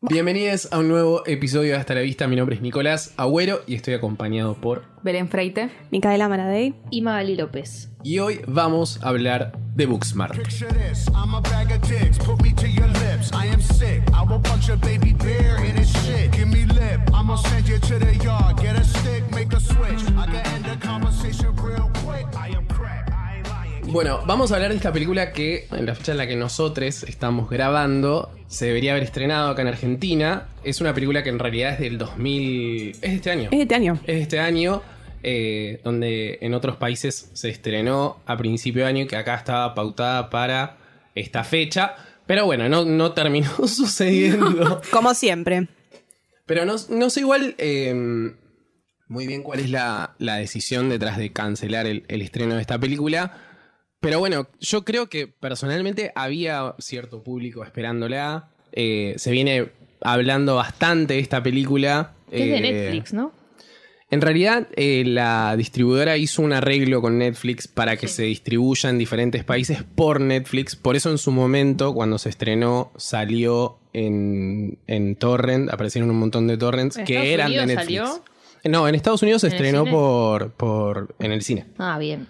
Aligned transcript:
Bienvenidos 0.00 0.72
a 0.72 0.78
un 0.78 0.86
nuevo 0.86 1.26
episodio 1.26 1.72
de 1.72 1.76
Hasta 1.78 1.92
la 1.92 2.02
Vista. 2.02 2.28
Mi 2.28 2.36
nombre 2.36 2.54
es 2.54 2.62
Nicolás 2.62 3.14
Agüero 3.16 3.62
y 3.66 3.74
estoy 3.74 3.94
acompañado 3.94 4.54
por. 4.54 4.84
Belén 5.02 5.28
Freite. 5.28 5.70
Micaela 5.90 6.28
Maradei. 6.28 6.76
y 6.88 7.02
Magali 7.02 7.34
López. 7.34 7.90
Y 8.04 8.20
hoy 8.20 8.40
vamos 8.46 9.02
a 9.02 9.08
hablar 9.08 9.58
de 9.74 9.86
Booksmart. 9.86 10.38
Bueno, 23.90 24.20
vamos 24.26 24.52
a 24.52 24.56
hablar 24.56 24.70
de 24.70 24.76
esta 24.76 24.92
película 24.92 25.32
que 25.32 25.66
en 25.72 25.86
la 25.86 25.94
fecha 25.94 26.12
en 26.12 26.18
la 26.18 26.26
que 26.26 26.36
nosotros 26.36 27.04
estamos 27.04 27.48
grabando 27.48 28.30
se 28.46 28.66
debería 28.66 28.90
haber 28.90 29.02
estrenado 29.02 29.48
acá 29.48 29.62
en 29.62 29.68
Argentina. 29.68 30.46
Es 30.62 30.82
una 30.82 30.92
película 30.92 31.22
que 31.22 31.30
en 31.30 31.38
realidad 31.38 31.72
es 31.72 31.78
del 31.80 31.96
2000. 31.96 32.90
Es 32.90 33.00
de 33.00 33.14
este 33.14 33.30
año. 33.30 33.44
Es 33.44 33.56
de 33.56 33.62
este 33.62 33.74
año. 33.74 33.94
Es 34.02 34.14
de 34.14 34.20
este 34.20 34.40
año, 34.40 34.82
eh, 35.22 35.80
donde 35.84 36.36
en 36.42 36.52
otros 36.52 36.76
países 36.76 37.30
se 37.32 37.48
estrenó 37.48 38.20
a 38.26 38.36
principio 38.36 38.82
de 38.82 38.88
año 38.90 39.04
y 39.04 39.06
que 39.06 39.16
acá 39.16 39.36
estaba 39.36 39.74
pautada 39.74 40.28
para 40.28 40.76
esta 41.14 41.42
fecha. 41.42 41.96
Pero 42.26 42.44
bueno, 42.44 42.68
no, 42.68 42.84
no 42.84 43.12
terminó 43.12 43.48
sucediendo. 43.66 44.82
Como 44.90 45.14
siempre. 45.14 45.66
Pero 46.44 46.66
no, 46.66 46.76
no 46.90 47.08
sé 47.08 47.20
igual 47.20 47.54
eh, 47.56 48.34
muy 49.08 49.26
bien 49.26 49.42
cuál 49.42 49.60
es 49.60 49.70
la, 49.70 50.14
la 50.18 50.36
decisión 50.36 50.90
detrás 50.90 51.16
de 51.16 51.32
cancelar 51.32 51.86
el, 51.86 52.04
el 52.08 52.20
estreno 52.20 52.54
de 52.56 52.60
esta 52.60 52.78
película. 52.78 53.47
Pero 54.00 54.18
bueno, 54.20 54.46
yo 54.60 54.84
creo 54.84 55.08
que 55.08 55.26
personalmente 55.26 56.12
había 56.14 56.74
cierto 56.78 57.22
público 57.22 57.64
esperándola. 57.64 58.48
Eh, 58.72 59.14
se 59.16 59.30
viene 59.30 59.70
hablando 60.00 60.54
bastante 60.56 61.14
de 61.14 61.20
esta 61.20 61.42
película. 61.42 62.14
Es 62.30 62.40
de 62.40 62.56
Eh, 62.56 62.60
Netflix, 62.60 63.12
¿no? 63.12 63.32
En 64.10 64.22
realidad, 64.22 64.68
eh, 64.76 65.02
la 65.04 65.54
distribuidora 65.56 66.16
hizo 66.16 66.40
un 66.40 66.54
arreglo 66.54 67.02
con 67.02 67.18
Netflix 67.18 67.68
para 67.68 67.98
que 67.98 68.08
se 68.08 68.22
distribuya 68.22 68.88
en 68.88 68.96
diferentes 68.96 69.44
países 69.44 69.82
por 69.82 70.20
Netflix. 70.22 70.76
Por 70.76 70.96
eso 70.96 71.10
en 71.10 71.18
su 71.18 71.30
momento, 71.30 71.92
cuando 71.92 72.16
se 72.16 72.30
estrenó, 72.30 72.90
salió 72.96 73.78
en, 73.92 74.78
en 74.86 75.14
torrent, 75.16 75.70
aparecieron 75.70 76.08
un 76.10 76.18
montón 76.20 76.46
de 76.46 76.56
torrents 76.56 76.96
¿En 76.96 77.04
que 77.04 77.34
eran 77.34 77.50
de 77.50 77.66
Netflix. 77.66 77.82
salió? 77.84 78.24
No, 78.64 78.88
en 78.88 78.94
Estados 78.94 79.22
Unidos 79.22 79.40
se 79.42 79.46
¿En 79.48 79.52
el 79.52 79.56
estrenó 79.56 79.80
cine? 79.84 79.90
por, 79.92 80.50
por 80.52 81.14
en 81.18 81.32
el 81.32 81.42
cine. 81.42 81.66
Ah, 81.78 81.98
bien. 81.98 82.26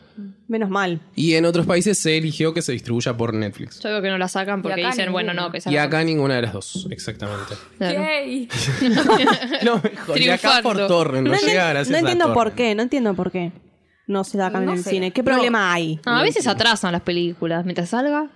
Menos 0.48 0.68
mal. 0.70 1.00
Y 1.14 1.34
en 1.34 1.44
otros 1.44 1.66
países 1.66 1.98
se 1.98 2.16
eligió 2.16 2.52
que 2.54 2.62
se 2.62 2.72
distribuya 2.72 3.16
por 3.16 3.34
Netflix. 3.34 3.80
Yo 3.80 3.90
veo 3.90 4.02
que 4.02 4.08
no 4.10 4.18
la 4.18 4.28
sacan 4.28 4.62
porque 4.62 4.80
acá 4.80 4.90
dicen, 4.90 5.12
bueno, 5.12 5.32
no, 5.34 5.50
que 5.52 5.58
Y 5.58 5.60
salga. 5.60 5.82
acá 5.84 6.04
ninguna 6.04 6.36
de 6.36 6.42
las 6.42 6.52
dos, 6.52 6.86
exactamente. 6.90 7.54
Claro. 7.78 8.00
Yay. 8.00 8.48
No, 9.64 9.80
mejor. 9.82 10.18
Y 10.20 10.28
acá 10.28 10.60
por 10.62 10.76
torrent, 10.86 11.26
no, 11.26 11.32
No, 11.34 11.38
llega 11.40 11.68
gracias 11.70 11.90
no 11.90 11.96
a 11.96 12.00
entiendo 12.00 12.32
por 12.32 12.52
qué, 12.52 12.74
no 12.74 12.82
entiendo 12.82 13.14
por 13.14 13.30
qué. 13.30 13.52
No 14.06 14.24
se 14.24 14.38
sacan 14.38 14.64
No 14.64 14.72
en 14.72 14.78
el 14.78 14.84
sé. 14.84 14.90
cine. 14.90 15.10
¿Qué 15.12 15.22
No. 15.22 15.26
problema 15.32 15.72
hay? 15.72 16.00
Ah, 16.06 16.20
a 16.20 16.22
veces 16.22 16.46
atrasan 16.46 16.92
las 16.92 17.02
películas. 17.02 17.64
Mientras 17.64 17.90
salga, 17.90 18.30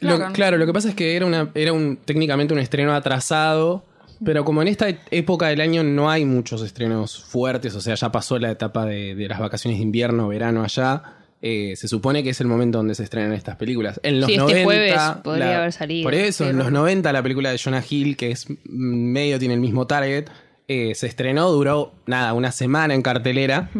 Lo- 0.00 0.16
Claro. 0.16 0.32
claro, 0.32 0.56
lo 0.56 0.66
que 0.66 0.72
pasa 0.72 0.88
es 0.90 0.94
que 0.94 1.16
era, 1.16 1.26
una, 1.26 1.50
era 1.54 1.72
un, 1.72 1.96
técnicamente 1.96 2.54
un 2.54 2.60
estreno 2.60 2.94
atrasado, 2.94 3.84
pero 4.24 4.44
como 4.44 4.62
en 4.62 4.68
esta 4.68 4.86
época 5.10 5.48
del 5.48 5.60
año 5.60 5.82
no 5.82 6.10
hay 6.10 6.24
muchos 6.24 6.62
estrenos 6.62 7.22
fuertes, 7.24 7.74
o 7.74 7.80
sea, 7.80 7.94
ya 7.94 8.12
pasó 8.12 8.38
la 8.38 8.50
etapa 8.50 8.84
de, 8.86 9.14
de 9.14 9.28
las 9.28 9.38
vacaciones 9.38 9.78
de 9.78 9.84
invierno, 9.84 10.28
verano 10.28 10.62
allá, 10.62 11.02
eh, 11.42 11.74
se 11.76 11.88
supone 11.88 12.22
que 12.22 12.30
es 12.30 12.40
el 12.42 12.46
momento 12.46 12.78
donde 12.78 12.94
se 12.94 13.02
estrenan 13.02 13.32
estas 13.32 13.56
películas. 13.56 13.98
En 14.02 14.20
los 14.20 14.26
Sí, 14.28 14.34
este 14.34 14.46
90... 14.62 14.64
jueves 14.64 15.00
podría 15.24 15.58
haber 15.58 15.72
salido. 15.72 16.04
Por 16.04 16.14
eso, 16.14 16.44
Sí, 16.44 16.50
en 16.50 16.56
los 16.56 16.66
bueno. 16.66 16.80
90 16.80 17.12
la 17.12 17.22
película 17.22 17.50
de 17.50 17.58
Jonah 17.58 17.82
Hill, 17.88 18.16
que 18.16 18.30
es 18.30 18.48
mm, 18.50 18.54
medio 18.66 19.38
tiene 19.38 19.54
el 19.54 19.60
mismo 19.60 19.86
target, 19.86 20.28
eh, 20.68 20.94
se 20.94 21.06
estrenó, 21.06 21.50
duró, 21.50 21.94
nada, 22.06 22.32
una 22.34 22.52
semana 22.52 22.94
en 22.94 23.02
cartelera, 23.02 23.70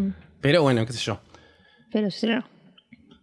pero 0.41 0.63
bueno, 0.63 0.87
qué 0.87 0.93
sé 0.95 1.01
yo. 1.01 1.21
pero 1.93 2.11
se 2.11 2.17
estrenó. 2.17 2.45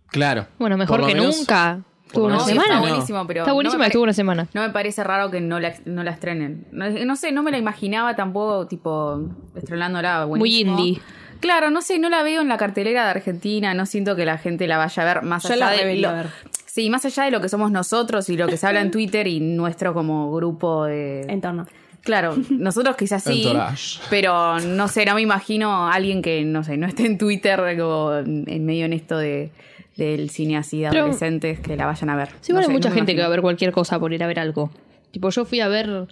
Claro. 0.09 0.47
Bueno, 0.59 0.77
mejor 0.77 1.01
que 1.05 1.15
menos- 1.15 1.37
nunca. 1.37 1.83
Tuvo 2.13 2.25
una 2.25 2.39
semana. 2.39 2.61
Está 2.63 2.75
No. 2.75 2.81
buenísimo, 2.81 3.27
pero. 3.27 3.41
Está 3.41 3.53
buenísima 3.53 3.77
no 3.77 3.83
me 3.83 3.85
que 3.89 3.91
tuvo 3.93 4.01
pare- 4.01 4.07
una 4.09 4.13
semana. 4.13 4.47
No 4.53 4.61
me 4.61 4.69
parece 4.69 5.03
raro 5.03 5.29
que 5.31 5.41
no 5.41 5.59
la, 5.59 5.73
no 5.85 6.03
la 6.03 6.11
estrenen. 6.11 6.65
No, 6.71 6.89
no 6.89 7.15
sé, 7.15 7.31
no 7.31 7.43
me 7.43 7.51
la 7.51 7.57
imaginaba 7.57 8.15
tampoco, 8.15 8.67
tipo, 8.67 9.21
estrenándola. 9.55 10.25
Muy 10.25 10.39
buenísimo. 10.39 10.79
indie. 10.79 11.01
Claro, 11.39 11.69
no 11.69 11.81
sé, 11.81 11.99
no 11.99 12.09
la 12.09 12.23
veo 12.23 12.41
en 12.41 12.47
la 12.47 12.57
cartelera 12.57 13.03
de 13.05 13.09
Argentina. 13.11 13.73
No 13.73 13.85
siento 13.85 14.15
que 14.15 14.25
la 14.25 14.37
gente 14.37 14.65
la 14.67 14.77
vaya 14.77 15.03
a 15.03 15.05
ver 15.05 15.23
más 15.23 15.43
Yo 15.43 15.53
allá 15.53 15.65
la 15.65 15.71
de. 15.85 15.95
lo- 15.97 16.11
ver. 16.13 16.27
Sí, 16.65 16.89
más 16.89 17.05
allá 17.05 17.23
de 17.23 17.31
lo 17.31 17.41
que 17.41 17.49
somos 17.49 17.71
nosotros 17.71 18.29
y 18.29 18.37
lo 18.37 18.47
que 18.47 18.57
se 18.57 18.67
habla 18.67 18.81
en 18.81 18.91
Twitter 18.91 19.27
y 19.27 19.39
nuestro 19.39 19.93
como 19.93 20.31
grupo 20.33 20.85
de. 20.85 21.21
Entorno. 21.27 21.65
Claro, 22.01 22.35
nosotros 22.51 22.95
quizás 22.95 23.21
sí, 23.23 23.47
Entourage. 23.47 23.99
pero 24.09 24.59
no 24.61 24.87
sé, 24.87 25.05
no 25.05 25.15
me 25.15 25.21
imagino 25.21 25.87
a 25.87 25.93
alguien 25.93 26.21
que, 26.21 26.45
no 26.45 26.63
sé, 26.63 26.77
no 26.77 26.87
esté 26.87 27.05
en 27.05 27.17
Twitter 27.17 27.59
como 27.77 28.13
en 28.15 28.65
medio 28.65 28.85
en 28.85 28.93
esto 28.93 29.17
de, 29.17 29.51
del 29.97 30.29
cine 30.29 30.57
así 30.57 30.81
de 30.81 30.89
Pero- 30.89 31.01
adolescentes 31.03 31.59
que 31.59 31.75
la 31.75 31.85
vayan 31.85 32.09
a 32.09 32.15
ver. 32.15 32.29
Sí, 32.41 32.51
igual 32.51 32.53
No 32.53 32.59
hay 32.59 32.65
sé, 32.67 32.71
mucha 32.73 32.89
no 32.89 32.95
me 32.95 32.99
gente 33.01 33.13
que 33.13 33.19
va 33.19 33.25
a 33.25 33.27
imagino. 33.27 33.31
ver 33.31 33.41
cualquier 33.41 33.71
cosa 33.71 33.99
por 33.99 34.13
ir 34.13 34.23
a 34.23 34.27
ver 34.27 34.39
algo. 34.39 34.71
Tipo, 35.11 35.29
yo 35.29 35.45
fui 35.45 35.59
a 35.59 35.67
ver 35.67 36.07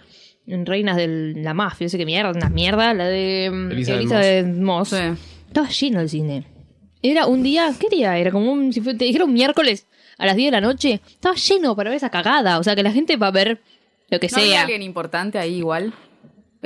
en 0.46 0.66
Reinas 0.66 0.96
de 0.96 1.34
la 1.36 1.54
Mafia, 1.54 1.84
no 1.86 1.88
sé 1.88 1.98
qué 1.98 2.06
mierda, 2.06 2.30
una 2.30 2.48
mierda, 2.48 2.92
la 2.94 3.06
de 3.06 3.50
mm, 3.52 3.70
Elizabeth 3.72 4.00
Elizabeth 4.00 4.46
Moss. 4.56 4.88
Sí. 4.90 4.96
Estaba 5.48 5.68
lleno 5.68 6.00
el 6.00 6.08
cine. 6.08 6.44
Era 7.02 7.26
un 7.26 7.42
día, 7.42 7.72
¿qué 7.78 7.88
día? 7.88 8.16
Era 8.18 8.30
como 8.32 8.50
un, 8.52 8.72
si 8.72 8.80
fue- 8.80 8.94
te 8.94 9.04
dijeron 9.04 9.32
miércoles 9.32 9.86
a 10.18 10.26
las 10.26 10.34
10 10.36 10.48
de 10.48 10.52
la 10.52 10.60
noche. 10.60 11.00
Estaba 11.08 11.34
lleno 11.36 11.76
para 11.76 11.90
ver 11.90 11.96
esa 11.98 12.10
cagada. 12.10 12.58
O 12.58 12.62
sea, 12.64 12.74
que 12.74 12.82
la 12.82 12.90
gente 12.92 13.16
va 13.16 13.28
a 13.28 13.32
ver 13.32 13.60
lo 14.10 14.18
que 14.18 14.28
¿No 14.28 14.38
había 14.38 14.50
sea. 14.50 14.60
alguien 14.62 14.82
importante 14.82 15.38
ahí 15.38 15.56
igual? 15.56 15.92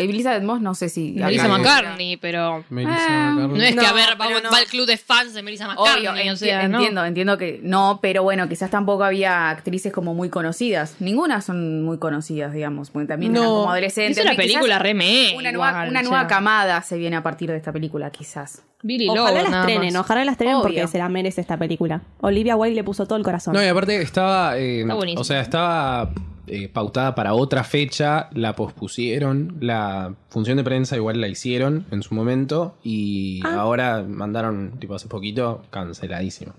Elizabeth 0.09 0.43
Moss, 0.43 0.61
no 0.61 0.75
sé 0.75 0.89
si. 0.89 1.13
Melissa 1.13 1.49
McCartney, 1.49 2.17
pero... 2.17 2.65
Melissa 2.71 2.97
Ah, 3.09 3.31
McCartney. 3.33 3.59
No 3.59 3.65
es 3.65 3.71
que 3.75 3.77
No, 3.83 3.87
a 3.89 3.93
ver, 3.93 4.21
va, 4.21 4.27
pero 4.29 4.41
no. 4.41 4.51
va 4.51 4.59
al 4.59 4.67
club 4.67 4.87
de 4.87 4.97
fans 4.97 5.35
de 5.35 5.43
Melissa 5.43 5.67
McCartney. 5.67 6.07
Obvio, 6.07 6.13
o 6.13 6.15
enti- 6.15 6.37
sea, 6.37 6.69
¿no? 6.69 6.79
entiendo, 6.79 7.05
entiendo 7.05 7.39
que 7.39 7.61
no, 7.63 7.99
pero 8.03 8.23
bueno, 8.23 8.49
quizás 8.49 8.71
tampoco 8.71 9.05
había 9.05 9.51
actrices 9.51 9.93
como 9.93 10.15
muy 10.15 10.29
conocidas. 10.31 10.97
Ninguna 11.01 11.41
son 11.43 11.83
muy 11.85 11.99
conocidas, 11.99 12.53
digamos, 12.53 12.91
porque 12.91 13.09
también 13.09 13.33
No. 13.33 13.41
eran 13.41 13.51
como 13.53 13.71
adolescentes. 13.73 14.19
Es 14.19 14.25
una 14.25 14.35
película 14.37 14.79
re 14.79 14.95
meh, 14.95 15.35
Una, 15.37 15.51
igual, 15.51 15.73
nueva, 15.73 15.89
una 15.91 16.01
o 16.01 16.03
nueva 16.03 16.19
sea. 16.21 16.27
camada 16.29 16.83
se 16.83 16.97
viene 16.97 17.17
a 17.17 17.23
partir 17.23 17.51
de 17.51 17.57
esta 17.57 17.73
película, 17.73 18.11
quizás. 18.11 18.63
Billy 18.83 19.09
Ojalá 19.11 19.29
Lobo, 19.31 19.43
la 19.45 19.51
nada 19.51 19.63
estrenen, 19.65 19.93
más. 19.93 20.01
ojalá 20.05 20.25
la 20.25 20.33
estrenen 20.33 20.57
Obvio. 20.57 20.63
porque 20.63 20.89
se 20.89 20.97
la 20.97 21.09
merece 21.11 21.43
esta 21.43 21.59
película. 21.59 22.01
Olivia 22.23 22.57
Wilde 22.57 22.77
le 22.77 22.83
puso 22.85 23.05
todo 23.05 23.19
el 23.19 23.25
corazón. 23.25 23.53
No, 23.53 23.63
y 23.63 23.67
aparte 23.67 24.01
estaba. 24.01 24.57
eh, 24.57 24.81
Está 24.81 24.95
buenísimo. 24.95 25.21
o 25.21 25.25
sea, 25.25 25.41
estaba 25.43 26.11
eh, 26.51 26.69
pautada 26.69 27.15
para 27.15 27.35
otra 27.35 27.65
fecha, 27.65 28.29
la 28.33 28.55
pospusieron. 28.57 29.57
La 29.61 30.15
función 30.29 30.57
de 30.57 30.65
prensa 30.65 30.97
igual 30.97 31.21
la 31.21 31.29
hicieron 31.29 31.87
en 31.91 32.03
su 32.03 32.15
momento. 32.15 32.77
Y 32.83 33.41
Ah. 33.45 33.61
ahora 33.61 34.03
mandaron, 34.03 34.79
tipo, 34.81 34.95
hace 34.95 35.09
poquito, 35.09 35.63
canceladísimo. 35.71 36.53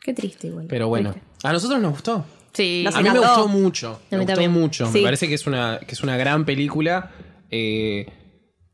Qué 0.00 0.14
triste 0.14 0.46
igual. 0.48 0.66
Pero 0.68 0.88
bueno, 0.88 1.14
a 1.42 1.52
nosotros 1.52 1.80
nos 1.80 1.92
gustó. 1.92 2.24
Sí. 2.54 2.82
Nos 2.84 2.94
A 2.96 3.02
mí 3.02 3.10
me 3.10 3.18
gustó 3.18 3.46
mucho. 3.48 4.00
Me 4.10 4.18
gustó 4.18 4.32
también. 4.32 4.50
mucho. 4.52 4.86
Sí. 4.86 4.98
Me 4.98 5.02
parece 5.04 5.28
que 5.28 5.34
es 5.34 5.46
una, 5.46 5.78
que 5.86 5.92
es 5.94 6.02
una 6.02 6.16
gran 6.16 6.44
película. 6.44 7.10
eh, 7.50 8.06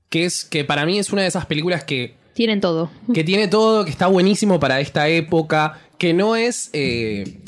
que 0.09 0.25
es 0.25 0.45
que 0.45 0.65
para 0.65 0.87
mí 0.87 0.99
es 0.99 1.13
una 1.13 1.23
de 1.23 1.29
esas 1.29 1.47
películas 1.47 1.83
que 1.85 2.15
Tienen 2.35 2.61
todo. 2.61 2.91
que 3.13 3.25
tiene 3.25 3.49
todo, 3.49 3.85
que 3.85 3.91
está 3.91 4.07
buenísimo 4.07 4.61
para 4.61 4.79
esta 4.81 5.09
época, 5.09 5.81
que 5.99 6.15
no 6.15 6.37
es 6.37 6.71
eh, 6.73 7.41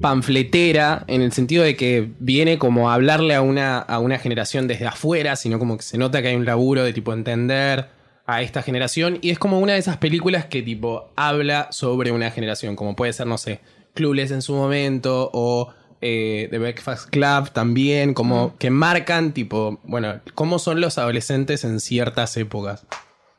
panfletera 0.00 1.04
en 1.08 1.22
el 1.22 1.32
sentido 1.32 1.64
de 1.64 1.76
que 1.76 2.12
viene 2.18 2.58
como 2.58 2.90
a 2.90 2.94
hablarle 2.94 3.34
a 3.34 3.42
una, 3.42 3.78
a 3.78 3.98
una 3.98 4.18
generación 4.18 4.68
desde 4.68 4.86
afuera, 4.86 5.36
sino 5.36 5.58
como 5.58 5.76
que 5.76 5.82
se 5.82 5.98
nota 5.98 6.22
que 6.22 6.28
hay 6.28 6.36
un 6.36 6.44
laburo 6.44 6.84
de 6.84 6.92
tipo 6.92 7.12
entender 7.12 7.88
a 8.26 8.42
esta 8.42 8.62
generación 8.62 9.18
y 9.20 9.30
es 9.30 9.38
como 9.38 9.58
una 9.58 9.72
de 9.72 9.80
esas 9.80 9.96
películas 9.96 10.46
que 10.46 10.62
tipo 10.62 11.12
habla 11.16 11.68
sobre 11.70 12.12
una 12.12 12.30
generación, 12.30 12.76
como 12.76 12.94
puede 12.94 13.12
ser, 13.12 13.26
no 13.26 13.38
sé, 13.38 13.60
Clueless 13.94 14.30
en 14.30 14.42
su 14.42 14.54
momento 14.54 15.30
o 15.32 15.72
eh, 16.00 16.48
The 16.50 16.58
Breakfast 16.58 17.10
Club 17.10 17.50
también, 17.50 18.14
como 18.14 18.56
que 18.58 18.70
marcan 18.70 19.32
tipo, 19.32 19.80
bueno, 19.84 20.20
cómo 20.34 20.58
son 20.58 20.80
los 20.80 20.98
adolescentes 20.98 21.64
en 21.64 21.80
ciertas 21.80 22.36
épocas. 22.36 22.86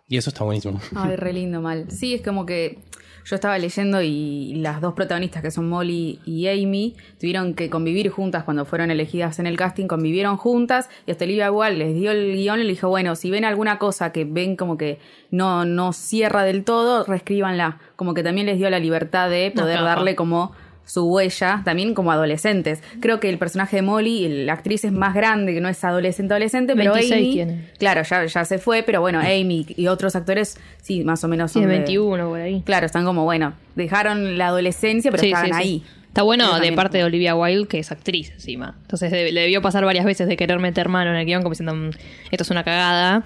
Y 0.07 0.17
eso 0.17 0.29
está 0.29 0.43
buenísimo. 0.43 0.79
Ay, 0.95 1.15
re 1.15 1.33
lindo, 1.33 1.59
mal. 1.61 1.89
Sí, 1.89 2.13
es 2.13 2.21
como 2.21 2.45
que 2.45 2.79
yo 3.25 3.35
estaba 3.35 3.57
leyendo 3.57 4.01
y 4.01 4.55
las 4.55 4.81
dos 4.81 4.93
protagonistas, 4.93 5.41
que 5.41 5.51
son 5.51 5.69
Molly 5.69 6.19
y 6.25 6.47
Amy, 6.47 6.95
tuvieron 7.19 7.53
que 7.53 7.69
convivir 7.69 8.09
juntas 8.09 8.43
cuando 8.43 8.65
fueron 8.65 8.91
elegidas 8.91 9.39
en 9.39 9.47
el 9.47 9.57
casting, 9.57 9.87
convivieron 9.87 10.37
juntas 10.37 10.89
y 11.05 11.11
hasta 11.11 11.25
Olivia 11.25 11.47
igual 11.47 11.79
les 11.79 11.95
dio 11.95 12.11
el 12.11 12.35
guion 12.35 12.59
y 12.59 12.63
le 12.63 12.69
dijo, 12.69 12.89
bueno, 12.89 13.15
si 13.15 13.31
ven 13.31 13.45
alguna 13.45 13.79
cosa 13.79 14.11
que 14.11 14.25
ven 14.25 14.55
como 14.55 14.77
que 14.77 14.99
no, 15.31 15.65
no 15.65 15.93
cierra 15.93 16.43
del 16.43 16.63
todo, 16.63 17.03
reescríbanla. 17.05 17.79
Como 17.95 18.13
que 18.13 18.23
también 18.23 18.47
les 18.47 18.57
dio 18.57 18.69
la 18.69 18.79
libertad 18.79 19.29
de 19.29 19.51
poder 19.51 19.81
darle 19.81 20.15
como 20.15 20.51
su 20.85 21.06
huella, 21.06 21.62
también 21.63 21.94
como 21.94 22.12
adolescentes. 22.12 22.81
Creo 23.00 23.19
que 23.19 23.30
el 23.30 23.38
personaje 23.38 23.77
de 23.77 23.81
Molly, 23.81 24.45
la 24.45 24.53
actriz 24.53 24.83
es 24.83 24.91
más 24.91 25.13
grande, 25.15 25.53
que 25.53 25.62
no 25.62 25.69
es 25.69 25.83
adolescente 25.83 26.33
adolescente, 26.33 26.75
pero 26.75 26.94
26 26.94 27.21
Amy, 27.25 27.33
tiene. 27.33 27.69
claro, 27.80 28.03
ya, 28.03 28.25
ya 28.25 28.45
se 28.45 28.57
fue, 28.59 28.83
pero 28.83 29.00
bueno, 29.01 29.19
Amy 29.19 29.65
y 29.77 29.88
otros 29.88 30.15
actores, 30.15 30.57
sí, 30.81 31.03
más 31.03 31.24
o 31.24 31.27
menos 31.27 31.51
son 31.51 31.63
de- 31.63 31.68
21 31.69 32.27
por 32.30 32.39
ahí. 32.41 32.62
Claro, 32.65 32.85
están 32.85 33.06
como, 33.06 33.24
bueno, 33.24 33.53
dejaron 33.75 34.38
la 34.38 34.47
adolescencia, 34.47 35.09
pero 35.12 35.21
Sí, 35.21 35.27
estaban 35.30 35.47
sí, 35.47 35.53
ahí. 35.56 35.83
Está 36.09 36.21
bueno 36.21 36.59
de 36.59 36.71
parte 36.74 37.00
de 37.00 37.06
Olivia 37.06 37.36
Wilde, 37.36 37.68
que 37.68 37.79
es 37.79 37.91
actriz 37.91 38.29
encima. 38.31 38.75
Entonces 38.81 39.12
le 39.12 39.41
debió 39.41 39.63
pasar 39.63 39.83
varias 39.83 40.06
veces 40.06 40.27
de 40.27 40.38
querer 40.38 40.59
meter 40.59 40.88
mano 40.88 41.09
en 41.09 41.15
el 41.15 41.25
guion, 41.25 41.41
como 41.41 41.53
diciendo, 41.53 41.74
"Mm, 41.74 41.89
esto 42.29 42.44
es 42.44 42.50
una 42.51 42.63
cagada. 42.63 43.24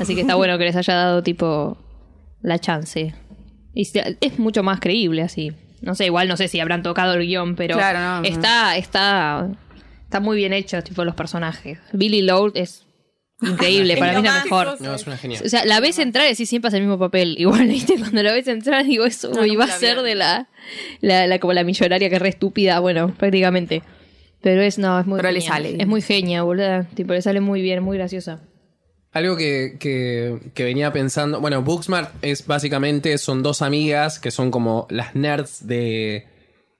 Así 0.00 0.16
que 0.16 0.22
está 0.22 0.34
bueno 0.34 0.58
que 0.58 0.64
les 0.64 0.74
haya 0.74 0.94
dado, 0.94 1.22
tipo, 1.22 1.78
la 2.42 2.58
chance. 2.58 3.14
Y 3.72 3.88
es 4.20 4.38
mucho 4.40 4.64
más 4.64 4.80
creíble 4.80 5.22
así. 5.22 5.52
No 5.84 5.94
sé, 5.94 6.06
igual 6.06 6.28
no 6.28 6.36
sé 6.36 6.48
si 6.48 6.60
habrán 6.60 6.82
tocado 6.82 7.14
el 7.14 7.26
guion, 7.26 7.56
pero 7.56 7.76
Claro, 7.76 7.98
no, 7.98 8.20
no. 8.20 8.26
está, 8.26 8.76
está, 8.76 9.48
está 10.04 10.20
muy 10.20 10.36
bien 10.36 10.52
hecho, 10.52 10.82
tipo, 10.82 11.04
los 11.04 11.14
personajes. 11.14 11.78
Billy 11.92 12.22
Lord 12.22 12.52
es 12.56 12.86
increíble, 13.42 13.96
para 13.96 14.12
mí 14.12 14.18
es 14.18 14.24
la 14.34 14.44
mejor. 14.44 14.80
No, 14.80 14.94
es 14.94 15.06
una 15.06 15.16
genial. 15.18 15.42
O 15.44 15.48
sea, 15.48 15.64
la 15.64 15.80
ves 15.80 15.98
entrar 15.98 16.24
y 16.26 16.30
decís 16.30 16.48
siempre 16.48 16.68
hace 16.68 16.78
el 16.78 16.84
mismo 16.84 16.98
papel. 16.98 17.34
Igual, 17.38 17.66
¿viste? 17.68 17.96
Cuando 17.98 18.22
la 18.22 18.32
ves 18.32 18.48
entrar, 18.48 18.84
digo, 18.84 19.04
eso 19.04 19.30
No, 19.30 19.40
va 19.58 19.64
a 19.64 19.68
ser 19.68 20.00
de 20.02 20.14
la, 20.14 20.48
la, 21.00 21.26
la- 21.26 21.38
como 21.38 21.52
la 21.52 21.64
millonaria 21.64 22.08
que 22.08 22.16
es 22.16 22.22
re 22.22 22.28
estúpida, 22.30 22.78
bueno, 22.80 23.14
prácticamente. 23.18 23.82
Pero 24.40 24.60
es, 24.62 24.78
no, 24.78 24.98
es 25.00 25.06
muy 25.06 25.16
Pero 25.18 25.32
le 25.32 25.40
genia. 25.40 25.52
sale. 25.54 25.76
Es 25.78 25.86
muy 25.86 26.02
genia, 26.02 26.42
boludo. 26.42 26.84
Tipo, 26.94 27.12
le 27.14 27.22
sale 27.22 27.40
muy 27.40 27.60
bien, 27.62 27.82
muy 27.82 27.96
graciosa. 27.98 28.40
Algo 29.14 29.36
que, 29.36 29.76
que- 29.78 30.64
venía 30.64 30.92
pensando, 30.92 31.40
bueno, 31.40 31.62
Booksmart 31.62 32.12
es 32.20 32.46
básicamente, 32.46 33.16
son 33.16 33.42
dos 33.42 33.62
amigas 33.62 34.18
que 34.18 34.30
son 34.30 34.50
como 34.50 34.86
las 34.90 35.14
nerds 35.14 35.66
de, 35.66 36.26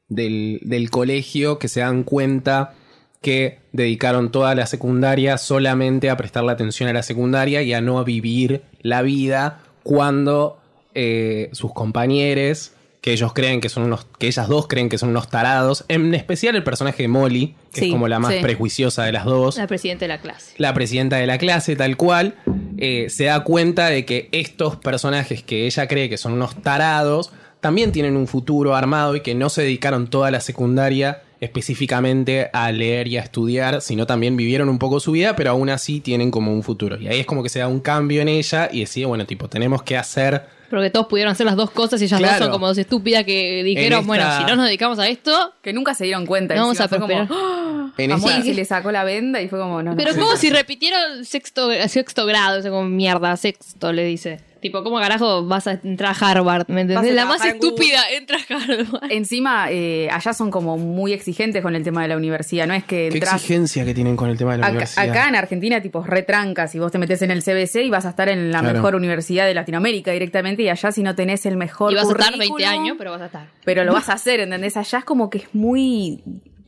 del, 0.08 0.58
del 0.64 0.90
colegio 0.90 1.58
que 1.58 1.68
se 1.68 1.80
dan 1.80 2.02
cuenta 2.02 2.74
que 3.22 3.60
dedicaron 3.72 4.30
toda 4.30 4.54
la 4.54 4.66
secundaria 4.66 5.38
solamente 5.38 6.10
a 6.10 6.16
prestarle 6.16 6.52
atención 6.52 6.90
a 6.90 6.92
la 6.92 7.02
secundaria 7.02 7.62
y 7.62 7.72
a 7.72 7.80
no 7.80 8.04
vivir 8.04 8.62
la 8.82 9.00
vida 9.00 9.60
cuando 9.82 10.58
eh, 10.94 11.48
sus 11.52 11.72
compañeros, 11.72 12.72
que 13.04 13.12
ellos 13.12 13.34
creen 13.34 13.60
que 13.60 13.68
son 13.68 13.82
unos, 13.82 14.06
que 14.18 14.28
ellas 14.28 14.48
dos 14.48 14.66
creen 14.66 14.88
que 14.88 14.96
son 14.96 15.10
unos 15.10 15.28
tarados, 15.28 15.84
en 15.88 16.14
especial 16.14 16.56
el 16.56 16.64
personaje 16.64 17.02
de 17.02 17.08
Molly, 17.08 17.54
que 17.70 17.80
Sí, 17.82 17.86
es 17.88 17.92
como 17.92 18.08
la 18.08 18.18
más 18.18 18.32
sí. 18.32 18.38
prejuiciosa 18.40 19.04
de 19.04 19.12
las 19.12 19.26
dos 19.26 19.58
La 19.58 19.66
presidenta 19.66 20.06
de 20.06 20.08
la 20.08 20.22
clase. 20.22 20.54
la 20.56 20.72
presidenta 20.72 21.16
de 21.16 21.26
la 21.26 21.36
clase, 21.36 21.76
tal 21.76 21.98
cual, 21.98 22.36
eh, 22.78 23.08
se 23.10 23.24
da 23.24 23.40
cuenta 23.44 23.90
de 23.90 24.06
que 24.06 24.30
estos 24.32 24.76
personajes 24.76 25.42
que 25.42 25.66
ella 25.66 25.86
cree 25.86 26.08
que 26.08 26.16
son 26.16 26.32
unos 26.32 26.56
tarados, 26.62 27.30
también 27.60 27.92
tienen 27.92 28.16
un 28.16 28.26
futuro 28.26 28.74
armado 28.74 29.14
y 29.16 29.20
que 29.20 29.34
no 29.34 29.50
se 29.50 29.60
dedicaron 29.60 30.06
toda 30.08 30.30
la 30.30 30.40
secundaria 30.40 31.22
específicamente 31.44 32.48
a 32.52 32.70
leer 32.72 33.08
y 33.08 33.16
a 33.16 33.20
estudiar, 33.20 33.80
sino 33.80 34.06
también 34.06 34.36
vivieron 34.36 34.68
un 34.68 34.78
poco 34.78 35.00
su 35.00 35.12
vida, 35.12 35.34
pero 35.36 35.50
aún 35.50 35.70
así 35.70 36.00
tienen 36.00 36.30
como 36.30 36.52
un 36.52 36.62
futuro. 36.62 37.00
Y 37.00 37.08
ahí 37.08 37.20
es 37.20 37.26
como 37.26 37.42
que 37.42 37.48
se 37.48 37.58
da 37.58 37.68
un 37.68 37.80
cambio 37.80 38.22
en 38.22 38.28
ella 38.28 38.68
y 38.72 38.80
decide, 38.80 39.06
bueno, 39.06 39.26
tipo, 39.26 39.48
tenemos 39.48 39.82
que 39.82 39.96
hacer... 39.96 40.42
Porque 40.70 40.90
todos 40.90 41.06
pudieron 41.06 41.30
hacer 41.30 41.46
las 41.46 41.56
dos 41.56 41.70
cosas 41.70 42.00
y 42.00 42.06
ellas 42.06 42.20
dos 42.20 42.30
son 42.38 42.50
como 42.50 42.66
dos 42.66 42.78
estúpidas 42.78 43.22
que 43.24 43.62
dijeron, 43.62 44.00
En 44.00 44.06
bueno, 44.06 44.24
esta- 44.24 44.38
si 44.38 44.44
no 44.44 44.56
nos 44.56 44.64
dedicamos 44.66 44.98
a 44.98 45.06
esto, 45.08 45.52
Que 45.62 45.72
nunca 45.72 45.94
se 45.94 46.04
dieron 46.04 46.26
cuenta. 46.26 46.54
no 46.54 46.62
vamos 46.62 46.80
a 46.80 46.88
como. 46.88 47.06
¡Ah! 47.30 47.92
En 47.98 48.10
a 48.10 48.16
esa- 48.16 48.26
Molly 48.26 48.42
se 48.42 48.54
le 48.54 48.64
sacó 48.64 48.90
la 48.90 49.04
venda 49.04 49.40
y 49.40 49.46
fue 49.48 49.60
como, 49.60 49.80
no, 49.82 49.90
no. 49.92 49.96
Pero 49.96 50.16
como 50.16 50.36
si 50.36 50.50
repitieron 50.50 51.24
sexto, 51.24 51.68
sexto 51.86 52.26
grado, 52.26 52.58
o 52.58 52.62
sea, 52.62 52.70
como 52.72 52.88
mierda, 52.88 53.36
sexto 53.36 53.92
le 53.92 54.04
dice. 54.04 54.40
Tipo, 54.64 54.82
¿cómo 54.82 54.98
carajo 54.98 55.44
vas 55.44 55.66
a 55.66 55.72
entrar 55.84 56.16
a 56.18 56.26
Harvard? 56.30 56.64
¿Me 56.68 56.80
entendés? 56.80 57.14
La 57.14 57.26
más 57.26 57.44
en 57.44 57.56
estúpida 57.56 58.00
entra 58.10 58.38
a 58.38 58.54
Harvard. 58.54 59.12
Encima, 59.12 59.66
eh, 59.70 60.08
allá 60.10 60.32
son 60.32 60.50
como 60.50 60.78
muy 60.78 61.12
exigentes 61.12 61.60
con 61.62 61.76
el 61.76 61.82
tema 61.84 62.00
de 62.00 62.08
la 62.08 62.16
universidad. 62.16 62.66
No 62.66 62.72
es 62.72 62.82
que 62.82 63.10
¿Qué 63.10 63.18
entras. 63.18 63.34
exigencia 63.34 63.84
que 63.84 63.92
tienen 63.92 64.16
con 64.16 64.30
el 64.30 64.38
tema 64.38 64.52
de 64.52 64.58
la 64.60 64.64
Acá, 64.68 64.70
universidad? 64.72 65.10
acá 65.10 65.28
en 65.28 65.36
Argentina, 65.36 65.82
tipo, 65.82 66.02
retrancas 66.02 66.74
y 66.74 66.78
vos 66.78 66.90
te 66.90 66.96
metes 66.96 67.20
en 67.20 67.30
el 67.30 67.42
CBC 67.42 67.82
y 67.84 67.90
vas 67.90 68.06
a 68.06 68.08
estar 68.08 68.30
en 68.30 68.50
la 68.52 68.60
Claro. 68.60 68.74
mejor 68.76 68.94
universidad 68.94 69.44
de 69.44 69.52
Latinoamérica 69.52 70.12
directamente. 70.12 70.62
Y 70.62 70.70
allá, 70.70 70.90
si 70.92 71.02
no 71.02 71.14
tenés 71.14 71.44
el 71.44 71.58
mejor 71.58 71.92
Y 71.92 71.96
vas 71.96 72.06
a 72.08 72.12
estar 72.12 72.32
currículum, 72.32 72.56
20 72.56 72.64
años, 72.64 72.94
pero 72.96 73.10
vas 73.10 73.20
a 73.20 73.26
estar. 73.26 73.46
pero 73.66 73.84
lo 73.84 73.92
vas 73.92 74.08
a 74.08 74.14
hacer, 74.14 74.40
¿entendés? 74.40 74.78
Allá 74.78 75.00
es 75.00 75.04
como 75.04 75.28
que 75.28 75.36
es 75.40 75.54
muy. 75.54 76.22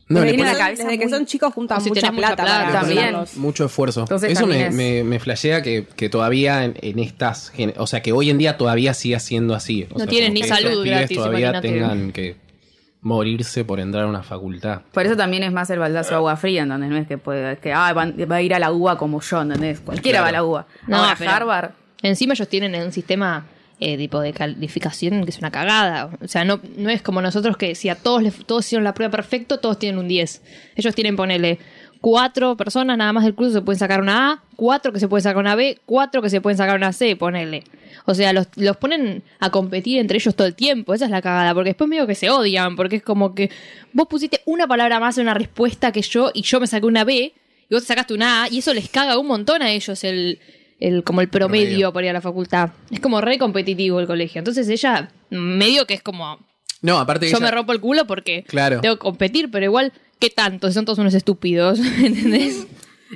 No, 0.09 0.21
me 0.21 0.27
viene 0.31 0.43
a 0.49 0.53
la 0.53 0.57
cabeza 0.59 0.83
Desde 0.83 0.99
que 0.99 1.09
son 1.09 1.25
chicos 1.25 1.53
juntan 1.53 1.81
si 1.81 1.89
mucha 1.89 2.11
plata, 2.11 2.69
también. 2.71 3.15
Mucho 3.35 3.65
esfuerzo. 3.65 4.01
Entonces 4.01 4.31
Eso 4.31 4.47
me, 4.47 4.67
es- 4.67 4.73
me, 4.73 5.03
me 5.03 5.19
flashea 5.19 5.61
que, 5.61 5.85
que 5.97 6.07
todavía 6.09 6.63
en, 6.63 6.75
en 6.81 6.99
estas. 6.99 7.51
O 7.77 7.87
sea, 7.87 8.01
que 8.01 8.13
hoy 8.13 8.29
en 8.29 8.37
día 8.37 8.57
todavía 8.57 8.93
sigue 8.93 9.19
siendo 9.19 9.53
así. 9.53 9.83
O 9.89 9.93
No 9.93 9.97
sea, 9.99 10.07
tienen 10.07 10.33
ni 10.33 10.43
salud 10.43 10.85
gratis, 10.85 11.17
todavía 11.17 11.49
imagínate. 11.49 11.67
tengan 11.67 12.11
que 12.13 12.35
morirse 13.01 13.63
por 13.65 13.79
entrar 13.79 14.03
a 14.05 14.07
una 14.07 14.23
facultad. 14.23 14.81
Por 14.91 15.05
eso 15.05 15.15
también 15.15 15.43
es 15.43 15.51
más 15.51 15.69
el 15.69 15.79
baldazo 15.79 16.09
de 16.11 16.15
agua 16.15 16.35
fría, 16.35 16.63
¿entendés? 16.63 16.89
No 16.89 16.97
es 16.97 17.07
que, 17.07 17.17
puede, 17.17 17.57
que 17.57 17.71
ah, 17.73 17.93
va 17.93 18.35
a 18.35 18.41
ir 18.41 18.53
a 18.53 18.59
la 18.59 18.71
UBA 18.71 18.97
como 18.97 19.21
yo, 19.21 19.41
¿entendés? 19.41 19.79
Cualquiera 19.81 20.19
Claro. 20.19 20.23
va 20.23 20.29
a 20.29 20.31
la 20.31 20.43
UBA. 20.43 20.67
No, 20.87 20.97
Ahora, 20.97 21.15
pero- 21.17 21.31
Harvard. 21.31 21.71
Encima 22.01 22.33
ellos 22.33 22.47
tienen 22.47 22.75
un 22.81 22.91
sistema 22.91 23.45
eh, 23.79 23.97
tipo 23.97 24.19
de 24.19 24.33
calificación 24.33 25.23
que 25.23 25.29
es 25.29 25.37
una 25.37 25.51
cagada. 25.51 26.09
O 26.21 26.27
sea, 26.27 26.45
no, 26.45 26.59
no 26.77 26.89
es 26.89 27.01
como 27.01 27.21
nosotros 27.21 27.57
que 27.57 27.75
si 27.75 27.89
a 27.89 27.95
todos 27.95 28.23
les, 28.23 28.45
todos 28.45 28.65
hicieron 28.65 28.83
la 28.83 28.93
prueba 28.93 29.11
perfecto, 29.11 29.59
todos 29.59 29.77
tienen 29.77 29.99
un 29.99 30.07
10. 30.07 30.41
Ellos 30.75 30.95
tienen, 30.95 31.15
ponele, 31.15 31.59
cuatro 32.01 32.57
personas 32.57 32.97
nada 32.97 33.13
más 33.13 33.23
del 33.23 33.35
curso 33.35 33.53
se 33.53 33.61
pueden 33.61 33.79
sacar 33.79 34.01
una 34.01 34.31
A, 34.31 34.43
cuatro 34.55 34.93
que 34.93 34.99
se 34.99 35.07
pueden 35.07 35.23
sacar 35.23 35.37
una 35.37 35.55
B, 35.55 35.79
cuatro 35.85 36.21
que 36.21 36.29
se 36.29 36.41
pueden 36.41 36.57
sacar 36.57 36.75
una 36.75 36.93
C, 36.93 37.15
ponele. 37.15 37.63
O 38.05 38.15
sea, 38.15 38.33
los, 38.33 38.47
los 38.55 38.77
ponen 38.77 39.23
a 39.39 39.49
competir 39.49 39.99
entre 39.99 40.17
ellos 40.17 40.35
todo 40.35 40.47
el 40.47 40.55
tiempo. 40.55 40.93
Esa 40.93 41.05
es 41.05 41.11
la 41.11 41.21
cagada. 41.21 41.53
Porque 41.53 41.71
después 41.71 41.89
medio 41.89 42.07
que 42.07 42.15
se 42.15 42.29
odian. 42.29 42.75
Porque 42.75 42.97
es 42.97 43.03
como 43.03 43.35
que 43.35 43.51
vos 43.91 44.07
pusiste 44.07 44.41
una 44.45 44.65
palabra 44.65 44.99
más 44.99 45.17
en 45.17 45.23
una 45.23 45.33
respuesta 45.33 45.91
que 45.91 46.01
yo 46.01 46.31
y 46.33 46.41
yo 46.43 46.59
me 46.59 46.67
saqué 46.67 46.85
una 46.85 47.03
B 47.03 47.33
y 47.69 47.73
vos 47.73 47.83
te 47.83 47.87
sacaste 47.87 48.13
una 48.13 48.43
A 48.43 48.49
y 48.49 48.59
eso 48.59 48.73
les 48.73 48.89
caga 48.89 49.17
un 49.17 49.27
montón 49.27 49.61
a 49.61 49.71
ellos 49.71 50.03
el, 50.03 50.39
el 50.79 51.03
como 51.03 51.21
el 51.21 51.29
promedio, 51.29 51.63
Promedio. 51.65 51.93
por 51.93 52.03
ir 52.03 52.09
a 52.09 52.13
la 52.13 52.21
facultad. 52.21 52.69
Es 52.91 52.99
como 52.99 53.21
re 53.21 53.37
competitivo 53.37 53.99
el 53.99 54.07
colegio. 54.07 54.39
Entonces 54.39 54.67
ella 54.69 55.09
medio 55.29 55.85
que 55.85 55.93
es 55.95 56.01
como 56.03 56.39
No, 56.81 56.99
aparte 56.99 57.29
yo 57.29 57.37
ella- 57.37 57.45
me 57.45 57.51
rompo 57.51 57.71
el 57.73 57.79
culo 57.79 58.05
porque 58.05 58.43
Claro. 58.47 58.81
tengo 58.81 58.95
que 58.95 58.99
competir, 58.99 59.49
pero 59.51 59.65
igual, 59.65 59.91
¿qué 60.19 60.29
tanto? 60.29 60.67
Si 60.67 60.73
son 60.73 60.85
todos 60.85 60.99
unos 60.99 61.13
estúpidos, 61.13 61.79
¿entendés? 62.03 62.67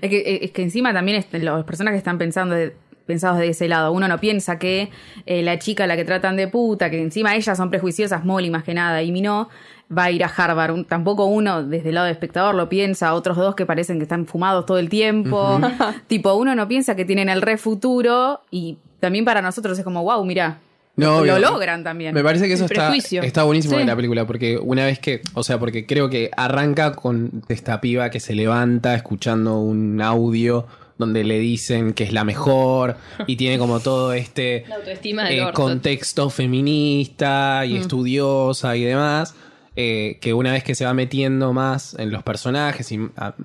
Es 0.01 0.09
que, 0.09 0.39
es 0.43 0.51
que 0.51 0.63
encima 0.63 0.93
también 0.93 1.17
est- 1.17 1.33
los 1.33 1.63
personas 1.65 1.91
que 1.91 1.97
están 1.97 2.17
pensando 2.17 2.55
de- 2.55 2.73
pensados 3.05 3.39
de 3.39 3.49
ese 3.49 3.67
lado. 3.67 3.91
Uno 3.91 4.07
no 4.07 4.19
piensa 4.19 4.57
que 4.57 4.89
eh, 5.25 5.41
la 5.43 5.59
chica 5.59 5.83
a 5.83 5.87
la 5.87 5.97
que 5.97 6.05
tratan 6.05 6.37
de 6.37 6.47
puta, 6.47 6.89
que 6.89 7.01
encima 7.01 7.35
ellas 7.35 7.57
son 7.57 7.69
prejuiciosas, 7.69 8.23
Molly 8.23 8.49
más 8.49 8.63
que 8.63 8.73
nada, 8.73 9.03
y 9.03 9.11
mi 9.11 9.21
no, 9.21 9.49
va 9.95 10.05
a 10.05 10.11
ir 10.11 10.23
a 10.23 10.27
Harvard. 10.27 10.71
Un- 10.73 10.85
tampoco 10.85 11.25
uno, 11.25 11.63
desde 11.63 11.89
el 11.89 11.95
lado 11.95 12.05
de 12.07 12.13
espectador, 12.13 12.55
lo 12.55 12.69
piensa. 12.69 13.13
Otros 13.13 13.37
dos 13.37 13.55
que 13.55 13.65
parecen 13.65 13.97
que 13.97 14.03
están 14.03 14.25
fumados 14.25 14.65
todo 14.65 14.77
el 14.77 14.89
tiempo. 14.89 15.59
tipo, 16.07 16.33
uno 16.33 16.55
no 16.55 16.67
piensa 16.67 16.95
que 16.95 17.05
tienen 17.05 17.29
el 17.29 17.41
re 17.41 17.57
futuro 17.57 18.41
y 18.51 18.77
también 18.99 19.25
para 19.25 19.41
nosotros 19.41 19.77
es 19.77 19.83
como, 19.83 20.03
wow, 20.03 20.23
mira. 20.25 20.59
No, 20.97 21.23
lo 21.25 21.35
obvio. 21.35 21.39
logran 21.51 21.83
también. 21.85 22.13
Me 22.13 22.21
parece 22.21 22.47
que 22.47 22.53
eso 22.53 22.65
está, 22.65 22.93
está 22.93 23.43
buenísimo 23.43 23.75
Sí. 23.75 23.79
de 23.79 23.85
la 23.85 23.95
película, 23.95 24.27
porque 24.27 24.57
una 24.57 24.85
vez 24.85 24.99
que, 24.99 25.21
o 25.33 25.41
sea, 25.41 25.57
porque 25.57 25.85
creo 25.85 26.09
que 26.09 26.29
arranca 26.35 26.91
con 26.93 27.43
esta 27.47 27.79
piba 27.79 28.09
que 28.09 28.19
se 28.19 28.35
levanta 28.35 28.93
escuchando 28.93 29.59
un 29.59 30.01
audio 30.01 30.67
donde 30.97 31.23
le 31.23 31.39
dicen 31.39 31.93
que 31.93 32.03
es 32.03 32.11
la 32.13 32.25
mejor 32.25 32.97
y 33.25 33.37
tiene 33.37 33.57
como 33.57 33.79
todo 33.79 34.11
este 34.13 34.65
La 34.69 34.75
autoestima 34.75 35.23
del 35.23 35.39
eh, 35.39 35.51
contexto 35.53 36.29
feminista 36.29 37.65
y 37.65 37.77
estudiosa 37.77 38.75
y 38.75 38.83
demás, 38.83 39.33
eh, 39.75 40.17
que 40.21 40.33
una 40.33 40.51
vez 40.51 40.63
que 40.63 40.75
se 40.75 40.85
va 40.85 40.93
metiendo 40.93 41.53
más 41.53 41.95
en 41.99 42.11
los 42.11 42.23
personajes 42.23 42.91
y 42.91 42.99
a- 43.17 43.35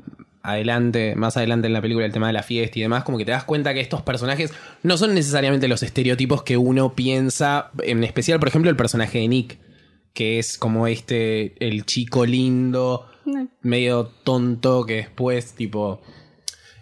adelante, 0.42 1.16
más 1.16 1.36
adelante 1.36 1.66
en 1.66 1.72
la 1.72 1.80
película 1.82 2.06
el 2.06 2.12
tema 2.12 2.28
de 2.28 2.32
la 2.32 2.42
fiesta 2.42 2.78
y 2.78 2.82
demás, 2.82 3.02
como 3.04 3.18
que 3.18 3.24
te 3.24 3.32
das 3.32 3.44
cuenta 3.44 3.74
que 3.74 3.80
estos 3.80 4.02
personajes 4.02 4.52
no 4.84 4.96
son 4.96 5.14
necesariamente 5.14 5.66
los 5.66 5.82
estereotipos 5.82 6.42
que 6.44 6.56
uno 6.56 6.94
piensa, 6.94 7.70
en 7.82 8.04
especial, 8.04 8.38
por 8.38 8.48
ejemplo, 8.48 8.70
el 8.70 8.76
personaje 8.76 9.18
de 9.18 9.28
Nick, 9.28 9.58
que 10.14 10.38
es 10.38 10.56
como 10.56 10.86
este, 10.86 11.54
el 11.66 11.84
chico 11.84 12.24
lindo, 12.26 13.06
medio 13.62 14.06
tonto, 14.06 14.86
que 14.86 14.94
después, 14.96 15.52
tipo, 15.54 16.00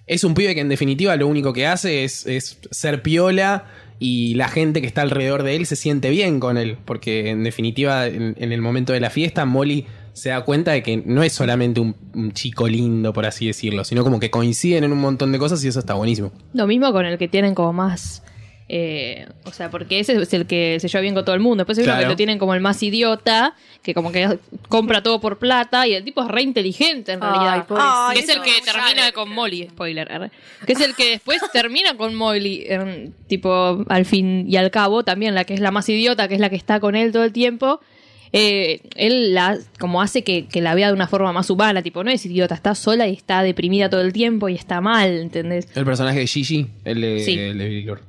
es 0.07 0.25
un 0.25 0.35
pibe 0.35 0.55
que 0.55 0.61
en 0.61 0.69
definitiva 0.69 1.17
lo 1.17 1.27
único 1.27 1.55
que 1.55 1.67
hace 1.67 2.05
es, 2.05 2.27
es 2.27 2.59
ser 2.71 3.03
piola 3.03 3.65
y 3.99 4.35
la 4.35 4.49
gente 4.49 4.81
que 4.81 4.87
está 4.87 5.03
alrededor 5.03 5.43
de 5.43 5.57
él 5.57 5.67
se 5.67 5.77
siente 5.77 6.11
bien 6.11 6.41
con 6.41 6.59
él, 6.59 6.77
porque 6.85 7.31
en 7.31 7.45
definitiva 7.45 8.07
en, 8.07 8.35
el 8.39 8.61
momento 8.61 8.93
de 8.93 9.01
la 9.01 9.11
fiesta 9.11 9.45
Molly 9.45 9.87
se 10.13 10.31
da 10.31 10.45
cuenta 10.45 10.73
de 10.73 10.83
que 10.83 10.97
no 11.05 11.23
es 11.23 11.33
solamente 11.33 11.81
un, 11.81 11.97
un 12.15 12.33
chico 12.33 12.69
lindo, 12.69 13.13
por 13.13 13.27
así 13.27 13.47
decirlo, 13.47 13.85
sino 13.85 14.05
como 14.05 14.21
que 14.21 14.31
coinciden 14.31 14.85
en 14.85 14.93
un 14.93 15.01
montón 15.01 15.33
de 15.33 15.39
cosas 15.39 15.65
y 15.65 15.69
eso 15.69 15.81
está 15.81 15.95
buenísimo. 15.95 16.33
Lo 16.53 16.67
mismo 16.67 16.93
con 16.93 17.07
el 17.07 17.19
que 17.19 17.29
tienen 17.29 17.55
como 17.55 17.73
más 17.73 18.23
Eh, 18.67 19.27
o 19.45 19.53
sea, 19.53 19.71
porque 19.71 20.01
ese 20.01 20.15
es 20.17 20.33
el 20.33 20.47
que 20.47 20.79
se 20.81 20.89
lleva 20.89 21.03
bien 21.03 21.15
con 21.15 21.23
todo 21.25 21.35
el 21.35 21.41
mundo. 21.43 21.63
Después 21.65 21.77
uno 21.79 21.85
Claro. 21.85 22.01
que 22.01 22.07
lo 22.09 22.17
tienen 22.17 22.39
como 22.39 22.55
el 22.55 22.61
más 22.61 22.83
idiota, 22.83 23.55
que 23.83 23.93
como 23.93 24.11
que 24.11 24.39
compra 24.69 25.03
todo 25.03 25.21
por 25.21 25.39
plata, 25.39 25.87
y 25.87 25.93
el 25.95 26.03
tipo 26.03 26.23
es 26.23 26.29
re 26.29 26.41
inteligente 26.43 27.13
en 27.13 27.23
Ay, 27.23 27.31
realidad. 27.31 27.67
pobrecito. 27.67 28.13
que 28.15 28.21
es 28.21 28.29
el 28.31 28.43
que 28.43 28.63
termina 28.65 29.13
con 29.13 29.31
Molly, 29.35 29.69
spoiler, 29.69 30.11
arre. 30.11 30.31
que 30.67 30.73
es 30.73 30.81
el 30.81 30.95
que 30.95 31.11
después 31.11 31.41
termina 31.53 31.95
con 31.99 32.15
Molly, 32.15 32.65
en- 32.67 33.15
tipo, 33.29 33.85
al 33.89 34.07
fin 34.07 34.47
y 34.49 34.57
al 34.57 34.71
cabo, 34.71 35.05
también 35.05 35.35
la 35.35 35.45
que 35.45 35.53
es 35.55 35.61
la 35.61 35.71
más 35.71 35.87
idiota, 35.91 36.27
que 36.29 36.35
es 36.35 36.41
la 36.41 36.49
que 36.49 36.57
está 36.57 36.81
con 36.81 36.97
él 36.97 37.13
todo 37.13 37.25
el 37.25 37.33
tiempo. 37.33 37.81
eh, 38.37 38.81
él 38.97 39.33
la 39.33 39.57
como 39.79 40.03
hace 40.03 40.25
que, 40.25 40.47
que 40.49 40.61
la 40.61 40.75
vea 40.75 40.89
de 40.89 40.93
una 40.95 41.07
forma 41.07 41.33
más 41.33 41.51
humana, 41.51 41.83
tipo, 41.83 42.03
no 42.03 42.11
es 42.11 42.27
idiota, 42.27 42.55
está 42.57 42.75
sola 42.75 43.07
y 43.07 43.13
está 43.13 43.45
deprimida 43.45 43.89
todo 43.89 44.01
el 44.01 44.13
tiempo 44.13 44.49
y 44.49 44.55
está 44.57 44.81
mal, 44.81 45.09
¿entendés? 45.19 45.69
El 45.77 45.85
personaje 45.85 46.19
de 46.19 46.27
Gigi, 46.27 46.67
el 46.85 47.01
de, 47.01 47.21
Sí. 47.21 47.39
el 47.39 47.59
de 47.59 47.69
Billy 47.69 47.83
Lord. 47.85 48.01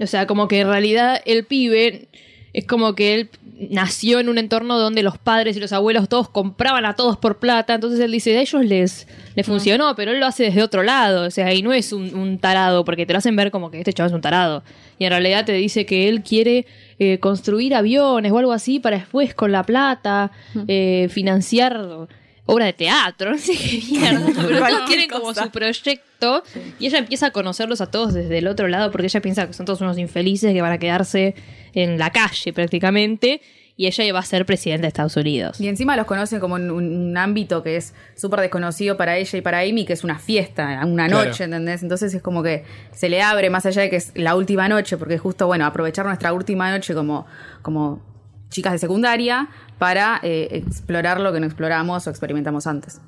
O 0.00 0.06
sea, 0.06 0.26
como 0.26 0.48
que 0.48 0.60
en 0.60 0.68
realidad 0.68 1.20
el 1.24 1.44
pibe 1.44 2.08
es 2.52 2.66
como 2.66 2.94
que 2.94 3.14
él 3.14 3.30
nació 3.68 4.20
en 4.20 4.28
un 4.28 4.38
entorno 4.38 4.78
donde 4.78 5.02
los 5.02 5.18
padres 5.18 5.56
y 5.56 5.60
los 5.60 5.72
abuelos 5.72 6.08
todos 6.08 6.30
compraban 6.30 6.86
a 6.86 6.94
todos 6.94 7.18
por 7.18 7.38
plata, 7.38 7.74
entonces 7.74 8.00
él 8.00 8.10
dice, 8.10 8.36
a 8.36 8.40
ellos 8.40 8.64
les, 8.64 9.06
les 9.34 9.46
funcionó, 9.46 9.94
pero 9.94 10.12
él 10.12 10.20
lo 10.20 10.26
hace 10.26 10.44
desde 10.44 10.62
otro 10.62 10.82
lado, 10.82 11.26
o 11.26 11.30
sea, 11.30 11.52
y 11.52 11.60
no 11.60 11.72
es 11.72 11.92
un, 11.92 12.14
un 12.14 12.38
tarado, 12.38 12.84
porque 12.84 13.04
te 13.04 13.12
lo 13.12 13.18
hacen 13.18 13.36
ver 13.36 13.50
como 13.50 13.70
que 13.70 13.78
este 13.78 13.92
chaval 13.92 14.10
es 14.10 14.14
un 14.14 14.22
tarado, 14.22 14.62
y 14.98 15.04
en 15.04 15.10
realidad 15.10 15.44
te 15.44 15.52
dice 15.52 15.84
que 15.84 16.08
él 16.08 16.22
quiere 16.22 16.66
eh, 16.98 17.18
construir 17.18 17.74
aviones 17.74 18.32
o 18.32 18.38
algo 18.38 18.52
así 18.52 18.80
para 18.80 18.96
después 18.96 19.34
con 19.34 19.52
la 19.52 19.62
plata 19.62 20.32
eh, 20.66 21.08
financiar 21.10 22.08
obra 22.52 22.66
de 22.66 22.72
teatro, 22.72 23.30
no 23.32 23.38
sé 23.38 23.52
qué 23.56 23.82
mierda, 23.90 24.26
pero 24.34 24.58
todos 24.58 24.86
tienen 24.86 25.08
como 25.10 25.32
su 25.34 25.50
proyecto 25.50 26.42
y 26.78 26.86
ella 26.86 26.98
empieza 26.98 27.26
a 27.26 27.30
conocerlos 27.30 27.80
a 27.80 27.86
todos 27.90 28.12
desde 28.14 28.38
el 28.38 28.46
otro 28.48 28.68
lado 28.68 28.90
porque 28.90 29.06
ella 29.06 29.20
piensa 29.22 29.46
que 29.46 29.52
son 29.52 29.66
todos 29.66 29.80
unos 29.80 29.98
infelices 29.98 30.52
que 30.52 30.60
van 30.62 30.72
a 30.72 30.78
quedarse 30.78 31.34
en 31.74 31.98
la 31.98 32.10
calle 32.10 32.52
prácticamente 32.52 33.40
y 33.76 33.86
ella 33.86 34.12
va 34.12 34.18
a 34.18 34.24
ser 34.24 34.44
presidenta 34.44 34.82
de 34.82 34.88
Estados 34.88 35.16
Unidos. 35.16 35.58
Y 35.58 35.66
encima 35.66 35.96
los 35.96 36.04
conocen 36.04 36.38
como 36.38 36.58
en 36.58 36.70
un, 36.70 36.84
un 36.92 37.16
ámbito 37.16 37.62
que 37.62 37.76
es 37.76 37.94
súper 38.14 38.40
desconocido 38.40 38.98
para 38.98 39.16
ella 39.16 39.38
y 39.38 39.40
para 39.40 39.60
Amy, 39.60 39.86
que 39.86 39.94
es 39.94 40.04
una 40.04 40.18
fiesta, 40.18 40.82
una 40.84 41.06
Claro. 41.08 41.24
noche, 41.30 41.44
¿entendés? 41.44 41.82
Entonces 41.82 42.12
es 42.12 42.20
como 42.20 42.42
que 42.42 42.64
se 42.92 43.08
le 43.08 43.22
abre 43.22 43.48
más 43.48 43.64
allá 43.64 43.80
de 43.80 43.88
que 43.88 43.96
es 43.96 44.12
la 44.16 44.34
última 44.36 44.68
noche, 44.68 44.98
porque 44.98 45.14
es 45.14 45.20
justo, 45.22 45.46
bueno, 45.46 45.64
aprovechar 45.64 46.04
nuestra 46.04 46.34
última 46.34 46.70
noche 46.70 46.92
como, 46.92 47.26
como 47.62 48.02
chicas 48.50 48.72
de 48.72 48.78
secundaria 48.78 49.48
para 49.78 50.20
eh, 50.22 50.48
explorar 50.52 51.20
lo 51.20 51.32
que 51.32 51.40
no 51.40 51.46
exploramos 51.46 52.06
o 52.06 52.10
experimentamos 52.10 52.66
antes. 52.66 53.00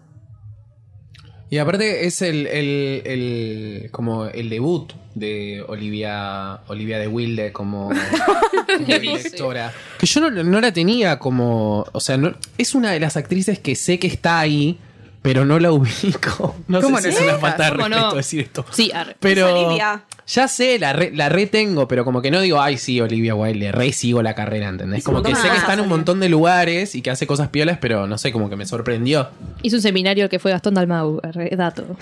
Y 1.50 1.58
aparte 1.58 2.06
es 2.06 2.22
el, 2.22 2.46
el, 2.46 3.02
el- 3.04 3.88
como 3.90 4.24
el 4.24 4.48
debut 4.48 4.92
de 5.14 5.62
Olivia 5.68 6.60
Olivia 6.68 6.98
de 6.98 7.08
Wilde 7.08 7.52
como, 7.52 7.90
como 7.90 8.86
directora. 8.86 9.70
Que 9.98 10.06
yo 10.06 10.20
no, 10.22 10.30
no 10.30 10.60
la 10.62 10.72
tenía 10.72 11.18
como. 11.18 11.84
O 11.92 12.00
sea, 12.00 12.16
no, 12.16 12.34
es 12.56 12.74
una 12.74 12.92
de 12.92 13.00
las 13.00 13.18
actrices 13.18 13.58
que 13.58 13.74
sé 13.76 13.98
que 13.98 14.06
está 14.06 14.38
ahí, 14.40 14.78
pero 15.20 15.44
no 15.44 15.58
la 15.58 15.72
ubico. 15.72 16.56
No 16.68 16.80
¿Cómo 16.80 16.96
sé 17.00 17.12
si 17.12 17.18
es 17.18 17.22
una 17.24 17.36
falta 17.38 17.64
de 17.64 17.70
¿Cómo 17.72 17.82
respeto 17.88 18.08
no? 18.08 18.14
decir 18.14 18.40
esto. 18.40 18.64
Sí, 18.70 18.90
arre. 18.94 19.16
Pero 19.20 19.46
Es 19.48 19.54
Olivia. 19.66 20.04
Ya 20.26 20.48
sé, 20.48 20.78
la, 20.78 20.92
re- 20.92 21.10
la 21.14 21.28
retengo, 21.28 21.88
pero 21.88 22.04
como 22.04 22.22
que 22.22 22.30
no 22.30 22.40
digo, 22.40 22.60
ay, 22.60 22.78
sí, 22.78 23.00
Olivia 23.00 23.34
Wilde, 23.34 23.72
re 23.72 23.92
sigo 23.92 24.22
la 24.22 24.34
carrera, 24.34 24.68
¿entendés? 24.68 25.04
Como 25.04 25.22
que 25.22 25.34
sé 25.34 25.48
que 25.50 25.56
está 25.56 25.74
en 25.74 25.80
un 25.80 25.88
montón 25.88 26.20
de 26.20 26.28
lugares 26.28 26.94
y 26.94 27.02
que 27.02 27.10
hace 27.10 27.26
cosas 27.26 27.48
piolas, 27.48 27.78
pero 27.80 28.06
no 28.06 28.18
sé, 28.18 28.32
como 28.32 28.48
que 28.48 28.56
me 28.56 28.66
sorprendió. 28.66 29.28
Hizo 29.62 29.76
un 29.76 29.82
seminario 29.82 30.28
que 30.28 30.38
fue 30.38 30.52
Gastón 30.52 30.74
Dalmau, 30.74 31.20
arre, 31.22 31.50
dato. 31.56 31.84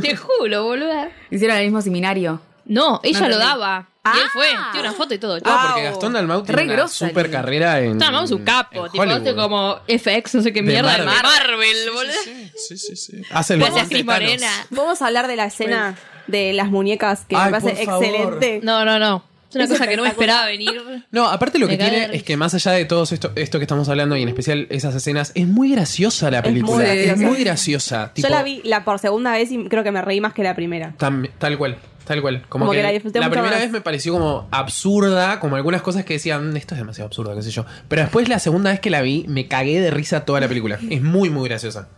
Te 0.00 0.16
juro, 0.16 0.64
boluda. 0.64 1.08
Hicieron 1.30 1.56
el 1.56 1.64
mismo 1.64 1.82
seminario. 1.82 2.40
No, 2.64 3.00
ella 3.02 3.20
No 3.20 3.28
lo 3.28 3.38
daba. 3.38 3.88
Y 4.04 4.18
él 4.18 4.28
fue, 4.32 4.46
tiene 4.72 4.88
una 4.88 4.96
foto 4.96 5.14
y 5.14 5.18
todo. 5.18 5.38
Ah, 5.44 5.68
porque. 5.68 5.84
Gastón 5.84 6.12
Dalmau 6.12 6.42
tiene 6.42 6.56
Re 6.56 6.64
una 6.64 6.72
grosa, 6.72 7.06
super 7.08 7.30
carrera 7.30 7.80
en. 7.80 7.92
Está, 7.92 8.10
vamos 8.10 8.32
un 8.32 8.44
capo, 8.44 8.86
en 8.86 8.92
tipo, 8.92 9.04
hace 9.04 9.34
como 9.36 9.76
FX, 9.86 10.34
no 10.34 10.42
sé 10.42 10.52
qué 10.52 10.60
De 10.60 10.72
mierda, 10.72 10.98
de 10.98 11.04
Marvel. 11.04 11.22
Marvel, 11.22 11.90
boludo. 11.94 12.12
Sí, 12.56 12.76
sí, 12.76 12.96
sí. 12.96 13.22
Hace 13.30 13.54
el 13.54 13.60
Gracias, 13.60 13.88
Cris. 13.88 14.04
Morena. 14.04 14.50
Vamos 14.70 15.02
a 15.02 15.06
hablar 15.06 15.28
de 15.28 15.36
la 15.36 15.44
escena 15.46 15.96
de 16.26 16.52
las 16.52 16.68
muñecas, 16.68 17.26
que 17.28 17.36
Ay, 17.36 17.52
me 17.52 17.60
parece 17.60 17.84
por 17.84 17.84
favor. 17.84 18.04
excelente. 18.04 18.60
No, 18.64 18.84
no, 18.84 18.98
no. 18.98 19.22
Es 19.52 19.56
una 19.56 19.64
Es 19.64 19.70
cosa 19.70 19.86
que 19.86 19.96
no 19.96 20.02
me 20.04 20.08
esperaba 20.08 20.46
venir. 20.46 20.70
No, 21.10 21.28
aparte 21.28 21.58
lo 21.58 21.66
que 21.68 21.76
Me 21.76 21.78
tiene 21.90 22.16
es 22.16 22.22
que 22.22 22.36
más 22.38 22.54
allá 22.54 22.72
de 22.72 22.84
todo 22.86 23.02
esto, 23.04 23.32
esto 23.36 23.58
que 23.58 23.64
estamos 23.64 23.86
hablando 23.90 24.16
y 24.16 24.22
en 24.22 24.28
especial 24.28 24.66
esas 24.70 24.94
escenas, 24.94 25.30
es 25.34 25.46
muy 25.46 25.70
graciosa 25.72 26.30
la 26.30 26.42
película. 26.42 26.76
muy 26.86 26.86
Es 26.98 27.18
muy 27.18 27.44
graciosa. 27.44 28.12
tipo, 28.14 28.28
Yo 28.28 28.34
la 28.34 28.42
vi 28.42 28.62
la 28.64 28.84
por 28.84 28.98
segunda 28.98 29.32
vez 29.32 29.50
y 29.52 29.64
creo 29.66 29.84
que 29.84 29.92
me 29.92 30.00
reí 30.00 30.20
más 30.22 30.32
que 30.32 30.42
la 30.42 30.54
primera. 30.56 30.94
tam- 30.98 31.28
tal 31.38 31.58
cual, 31.58 31.76
tal 32.06 32.22
cual. 32.22 32.42
Como, 32.48 32.64
Como 32.64 32.72
que, 32.72 32.78
que 32.78 32.82
la 32.82 32.90
disfruté 32.92 33.18
mucho 33.20 33.30
primera 33.30 33.50
más. 33.56 33.60
vez 33.60 33.70
me 33.70 33.80
pareció 33.82 34.14
como 34.14 34.48
absurda, 34.50 35.38
como 35.38 35.56
algunas 35.56 35.82
cosas 35.82 36.04
que 36.06 36.14
decían, 36.14 36.50
"Mm, 36.52 36.56
esto 36.56 36.74
es 36.74 36.78
demasiado 36.80 37.06
absurdo, 37.08 37.34
qué 37.36 37.42
sé 37.42 37.50
yo. 37.50 37.66
Pero 37.88 38.02
después 38.02 38.28
la 38.30 38.38
segunda 38.38 38.70
vez 38.70 38.80
que 38.80 38.88
la 38.90 39.02
vi, 39.02 39.26
me 39.28 39.48
cagué 39.48 39.80
de 39.82 39.90
risa 39.90 40.24
toda 40.24 40.40
la 40.40 40.48
película. 40.48 40.78
Es 40.88 41.02
muy, 41.02 41.28
muy 41.28 41.48
graciosa. 41.48 41.88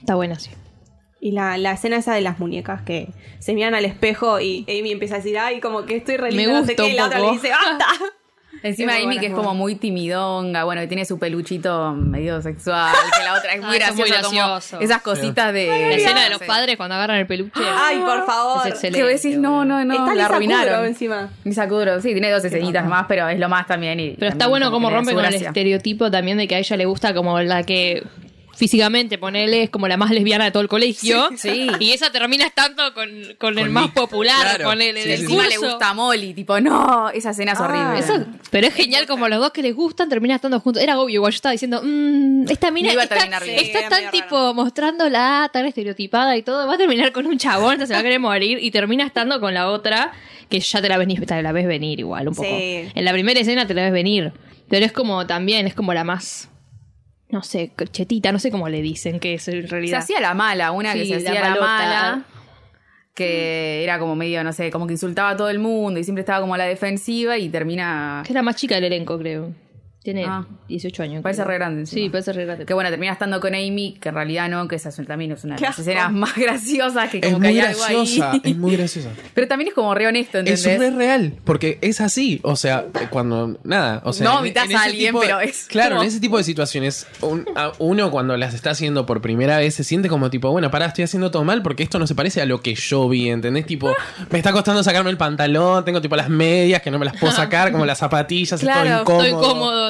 Está 0.00 0.16
buena, 0.16 0.38
sí. 0.38 0.50
Y 1.20 1.32
la, 1.32 1.58
la 1.58 1.72
escena 1.72 1.96
esa 1.96 2.14
de 2.14 2.22
las 2.22 2.38
muñecas 2.38 2.80
que 2.82 3.08
se 3.40 3.52
miran 3.52 3.74
al 3.74 3.84
espejo 3.84 4.40
y 4.40 4.64
Amy 4.68 4.92
empieza 4.92 5.16
a 5.16 5.18
decir, 5.18 5.38
ay, 5.38 5.60
como 5.60 5.84
que 5.84 5.96
estoy 5.96 6.16
re 6.16 6.30
Me 6.30 6.38
linda, 6.38 6.60
no 6.60 6.66
sé 6.66 6.72
gusta 6.72 6.82
qué", 6.84 6.88
un 6.88 6.92
y 6.94 6.96
la 6.96 7.06
otra 7.06 7.18
le 7.20 7.30
dice, 7.32 7.50
¡basta! 7.50 7.86
Encima 8.62 8.94
Amy, 8.96 9.18
que 9.18 9.26
es 9.26 9.32
como 9.32 9.54
muy 9.54 9.76
timidonga, 9.76 10.64
bueno, 10.64 10.82
que 10.82 10.86
tiene 10.88 11.04
su 11.06 11.18
peluchito 11.18 11.92
medio 11.92 12.42
sexual, 12.42 12.94
que 13.16 13.22
la 13.22 13.34
otra 13.34 13.52
es 13.54 13.60
muy 13.64 13.76
Ah, 13.76 13.78
graciosa, 13.78 14.02
muy 14.18 14.22
como 14.22 14.48
gracioso. 14.52 14.80
esas 14.80 15.00
cositas 15.02 15.52
de... 15.54 15.66
La 15.66 15.94
escena 15.94 16.24
de 16.24 16.30
los 16.30 16.42
padres 16.42 16.76
cuando 16.76 16.94
agarran 16.96 17.18
el 17.18 17.26
peluche. 17.26 17.60
Ay, 17.64 17.98
por 18.00 18.26
favor. 18.26 18.66
Es 18.66 18.72
excelente. 18.74 18.98
Que 18.98 19.10
vos 19.12 19.22
decís, 19.22 19.38
no, 19.38 19.64
no, 19.64 19.82
no, 19.84 19.94
Está 19.94 20.14
la 20.14 20.26
arruinaron. 20.26 20.84
Encima. 20.84 21.30
Lisa 21.44 21.68
Kudrow, 21.68 22.00
sí, 22.02 22.12
tiene 22.12 22.30
dos 22.30 22.44
escenitas 22.44 22.84
más, 22.86 23.06
pero 23.08 23.28
es 23.28 23.38
lo 23.38 23.48
más 23.48 23.66
también. 23.66 23.98
Y 24.00 24.10
Pero 24.18 24.30
está 24.32 24.46
bueno 24.48 24.70
como 24.70 24.90
rompe 24.90 25.14
con 25.14 25.24
el 25.24 25.34
estereotipo 25.34 26.10
también 26.10 26.36
de 26.36 26.46
que 26.48 26.56
a 26.56 26.58
ella 26.58 26.76
le 26.76 26.84
gusta 26.86 27.14
como 27.14 27.40
la 27.40 27.62
que 27.62 28.02
físicamente, 28.60 29.16
ponele, 29.16 29.62
es 29.62 29.70
como 29.70 29.88
la 29.88 29.96
más 29.96 30.10
lesbiana 30.10 30.44
de 30.44 30.50
todo 30.50 30.62
el 30.62 30.68
colegio. 30.68 31.30
Sí. 31.36 31.66
Y 31.80 31.92
esa 31.92 32.12
termina 32.12 32.44
estando 32.44 32.92
con, 32.92 33.08
con 33.38 33.58
el 33.58 33.70
más 33.70 33.84
Nick. 33.84 33.94
popular, 33.94 34.36
Claro. 34.56 34.64
ponele, 34.66 35.02
Sí, 35.02 35.08
del 35.08 35.24
curso. 35.26 35.48
le 35.48 35.56
gusta 35.56 35.88
a 35.88 35.94
Molly, 35.94 36.34
tipo, 36.34 36.60
no, 36.60 37.08
esa 37.08 37.30
escena 37.30 37.52
es 37.52 37.58
Ah, 37.58 37.64
horrible. 37.64 37.98
Eso- 37.98 38.26
pero 38.50 38.66
es 38.66 38.74
genial 38.74 39.06
como 39.06 39.28
los 39.28 39.40
dos 39.40 39.50
que 39.52 39.62
les 39.62 39.74
gustan 39.74 40.10
terminan 40.10 40.34
estando 40.36 40.60
juntos. 40.60 40.82
Era 40.82 41.00
obvio, 41.00 41.14
igual 41.14 41.32
yo 41.32 41.36
estaba 41.36 41.52
diciendo, 41.52 41.80
mmm, 41.82 42.44
esta 42.50 42.70
mina 42.70 42.88
No 42.88 42.92
iba 42.92 43.00
a 43.02 43.04
está, 43.04 43.16
está 43.46 43.88
tan 43.88 44.10
tipo 44.10 44.52
mostrándola 44.52 45.48
tan 45.52 45.64
estereotipada 45.64 46.36
y 46.36 46.42
todo, 46.42 46.66
va 46.66 46.74
a 46.74 46.78
terminar 46.78 47.12
con 47.12 47.26
un 47.26 47.38
chabón, 47.38 47.72
entonces 47.74 47.88
se 47.88 47.94
va 47.94 48.00
a 48.00 48.02
querer 48.02 48.20
morir 48.20 48.58
y 48.60 48.70
termina 48.70 49.04
estando 49.06 49.40
con 49.40 49.54
la 49.54 49.70
otra 49.70 50.12
que 50.50 50.60
ya 50.60 50.82
te 50.82 50.88
la 50.90 50.98
ves, 50.98 51.06
ni- 51.08 51.16
te 51.16 51.42
la 51.42 51.52
ves 51.52 51.66
venir 51.66 51.98
igual 52.00 52.28
un 52.28 52.34
poco. 52.34 52.48
Sí. 52.48 52.88
En 52.94 53.04
la 53.06 53.12
primera 53.12 53.40
escena 53.40 53.66
te 53.66 53.72
la 53.72 53.84
ves 53.84 53.92
venir, 53.92 54.32
pero 54.68 54.84
es 54.84 54.92
como 54.92 55.26
también, 55.26 55.66
es 55.66 55.74
como 55.74 55.94
la 55.94 56.04
más, 56.04 56.48
no 57.30 57.42
sé, 57.42 57.72
chetita, 57.90 58.32
no 58.32 58.38
sé 58.38 58.50
cómo 58.50 58.68
le 58.68 58.82
dicen 58.82 59.20
que 59.20 59.34
es 59.34 59.48
en 59.48 59.62
Se 59.62 59.68
realidad. 59.68 60.00
hacía 60.00 60.20
la 60.20 60.34
mala, 60.34 60.72
una 60.72 60.94
que 60.94 61.06
se 61.06 61.16
hacía 61.16 61.40
la, 61.40 61.60
mala, 61.60 62.24
que 63.14 63.82
era 63.84 63.98
como 63.98 64.16
medio, 64.16 64.42
no 64.44 64.52
sé, 64.52 64.70
como 64.70 64.86
que 64.86 64.94
insultaba 64.94 65.30
a 65.30 65.36
todo 65.36 65.48
el 65.48 65.58
mundo 65.58 66.00
y 66.00 66.04
siempre 66.04 66.20
estaba 66.20 66.40
como 66.40 66.54
a 66.54 66.58
la 66.58 66.64
defensiva 66.64 67.38
y 67.38 67.48
termina... 67.48 68.22
Que 68.24 68.32
es 68.32 68.34
la 68.34 68.42
más 68.42 68.56
chica 68.56 68.74
del 68.76 68.84
elenco, 68.84 69.18
creo. 69.18 69.52
Tiene 70.02 70.24
Ah. 70.26 70.46
18 70.66 71.02
años. 71.02 71.22
Parece 71.22 71.42
creo. 71.42 71.48
re 71.50 71.54
grande 71.58 71.80
encima. 71.80 72.02
Sí, 72.02 72.08
parece 72.08 72.32
re 72.32 72.46
grande. 72.46 72.64
Que 72.64 72.72
bueno, 72.72 72.88
termina 72.88 73.12
estando 73.12 73.38
con 73.38 73.54
Amy, 73.54 73.98
que 74.00 74.08
en 74.08 74.14
realidad 74.14 74.48
no, 74.48 74.66
que 74.66 74.76
esa 74.76 74.88
es- 74.88 75.06
también 75.06 75.32
es 75.32 75.44
una 75.44 75.56
de 75.56 75.60
las 75.60 75.78
escenas 75.78 76.10
más 76.10 76.34
graciosas, 76.36 77.10
que 77.10 77.18
Es 77.18 77.24
como 77.26 77.36
que 77.40 77.48
muy 77.48 77.60
hay 77.60 77.66
algo 77.66 77.80
graciosa, 77.80 78.32
ahí. 78.32 78.40
es 78.44 78.56
muy 78.56 78.76
graciosa. 78.76 79.10
Pero 79.34 79.46
también 79.46 79.68
es 79.68 79.74
como 79.74 79.94
re 79.94 80.06
honesto, 80.06 80.38
¿entendés? 80.38 80.64
Es 80.64 80.78
re 80.78 80.90
real, 80.90 81.34
porque 81.44 81.78
es 81.82 82.00
así. 82.00 82.40
O 82.44 82.56
sea, 82.56 82.86
cuando. 83.10 83.58
Nada. 83.62 84.00
O 84.06 84.14
sea, 84.14 84.24
No 84.24 84.30
en- 84.30 84.36
vomitas 84.38 84.72
a 84.74 84.84
alguien, 84.84 85.12
de- 85.14 85.20
pero 85.20 85.38
es 85.40 85.66
Claro, 85.66 85.96
como- 85.96 86.02
en 86.02 86.08
ese 86.08 86.18
tipo 86.20 86.38
de 86.38 86.44
situaciones, 86.44 87.06
un- 87.20 87.44
a- 87.54 87.72
uno 87.78 88.10
cuando 88.10 88.38
las 88.38 88.54
está 88.54 88.70
haciendo 88.70 89.04
por 89.04 89.20
primera 89.20 89.58
vez 89.58 89.74
se 89.74 89.84
siente 89.84 90.08
como 90.08 90.30
tipo, 90.30 90.50
bueno, 90.50 90.70
pará, 90.70 90.86
estoy 90.86 91.04
haciendo 91.04 91.30
todo 91.30 91.44
mal 91.44 91.60
porque 91.60 91.82
esto 91.82 91.98
no 91.98 92.06
se 92.06 92.14
parece 92.14 92.40
a 92.40 92.46
lo 92.46 92.62
que 92.62 92.74
yo 92.74 93.06
vi, 93.06 93.28
¿entendés? 93.28 93.66
Tipo, 93.66 93.94
me 94.30 94.38
está 94.38 94.50
costando 94.52 94.82
sacarme 94.82 95.10
el 95.10 95.18
pantalón, 95.18 95.84
tengo 95.84 96.00
tipo 96.00 96.16
las 96.16 96.30
medias 96.30 96.80
que 96.80 96.90
no 96.90 96.98
me 96.98 97.04
las 97.04 97.18
puedo 97.18 97.32
sacar, 97.50 97.70
como 97.70 97.84
las 97.84 97.98
zapatillas, 97.98 98.58
Claro, 98.60 99.00
es 99.00 99.04
todo 99.04 99.28
incómodo. 99.28 99.89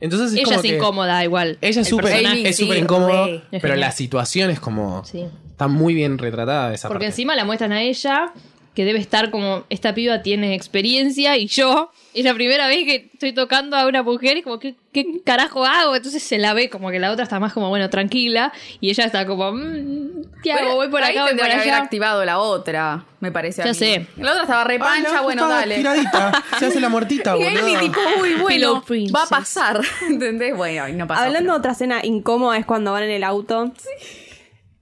Entonces 0.00 0.28
es 0.32 0.34
Ella 0.34 0.44
como 0.44 0.56
es 0.56 0.62
que- 0.62 0.76
incómoda 0.76 1.24
igual. 1.24 1.58
Ella 1.60 1.80
es 1.82 1.88
súper 1.88 2.12
es 2.46 2.56
sí, 2.56 2.70
incómodo, 2.70 3.26
re. 3.26 3.42
Pero 3.60 3.76
la 3.76 3.92
situación 3.92 4.50
es 4.50 4.60
como. 4.60 5.04
Sí. 5.04 5.24
Está 5.50 5.68
muy 5.68 5.94
bien 5.94 6.18
retratada 6.18 6.74
esa 6.74 6.88
Porque 6.88 7.04
parte. 7.04 7.12
encima 7.12 7.34
la 7.34 7.44
muestran 7.46 7.72
a 7.72 7.80
ella, 7.82 8.32
que 8.76 8.84
debe 8.84 8.98
estar 9.00 9.30
como, 9.30 9.64
esta 9.70 9.94
piba 9.94 10.22
tiene 10.22 10.54
experiencia 10.54 11.36
y 11.38 11.46
yo, 11.48 11.90
es 12.14 12.24
la 12.24 12.34
primera 12.34 12.68
vez 12.68 12.84
que 12.84 13.08
estoy 13.12 13.32
tocando 13.32 13.74
a 13.76 13.86
una 13.86 14.02
mujer 14.02 14.36
y 14.36 14.42
como, 14.42 14.58
¿qué, 14.60 14.74
qué 14.92 15.22
carajo 15.24 15.64
hago? 15.64 15.96
Entonces 15.96 16.22
se 16.22 16.36
la 16.38 16.52
ve 16.52 16.68
como 16.68 16.90
que 16.90 16.98
la 17.00 17.10
otra 17.10 17.24
está 17.24 17.40
más 17.40 17.54
como, 17.54 17.70
bueno, 17.70 17.88
tranquila 17.90 18.52
y 18.80 18.90
ella 18.90 19.04
está 19.06 19.26
como, 19.26 19.50
mm, 19.52 20.24
¿qué 20.42 20.52
hago? 20.52 20.74
Voy 20.76 20.88
por 20.88 21.02
acá, 21.02 21.22
voy 21.22 21.30
por 21.32 21.46
que 21.46 21.52
haber 21.52 21.60
allá. 21.70 21.78
activado 21.78 22.22
la 22.26 22.38
otra, 22.38 23.06
me 23.20 23.32
parece. 23.32 23.62
a 23.62 23.64
Ya 23.64 23.70
mí. 23.72 23.78
sé. 23.78 24.06
La 24.18 24.32
otra 24.32 24.42
estaba 24.42 24.64
re 24.64 24.76
Ah, 24.76 24.78
pancha, 24.78 25.12
la 25.14 25.20
bueno, 25.22 25.48
dale. 25.48 25.76
tiradita. 25.76 26.44
Se 26.58 26.66
hace 26.66 26.78
la 26.78 26.90
muertita, 26.90 27.34
Y 27.38 27.42
boludo. 27.44 27.80
Tipo, 27.80 28.00
uy, 28.20 28.34
bueno, 28.34 28.84
va 29.14 29.22
a 29.22 29.26
pasar, 29.26 29.80
¿entendés? 30.08 30.54
Bueno, 30.54 30.86
y 30.86 30.92
no 30.92 31.06
pasó. 31.06 31.22
Hablando 31.22 31.52
de 31.54 31.58
otra 31.58 31.72
escena 31.72 32.00
incómoda 32.04 32.58
es 32.58 32.66
cuando 32.66 32.92
van 32.92 33.04
en 33.04 33.10
el 33.10 33.24
auto. 33.24 33.72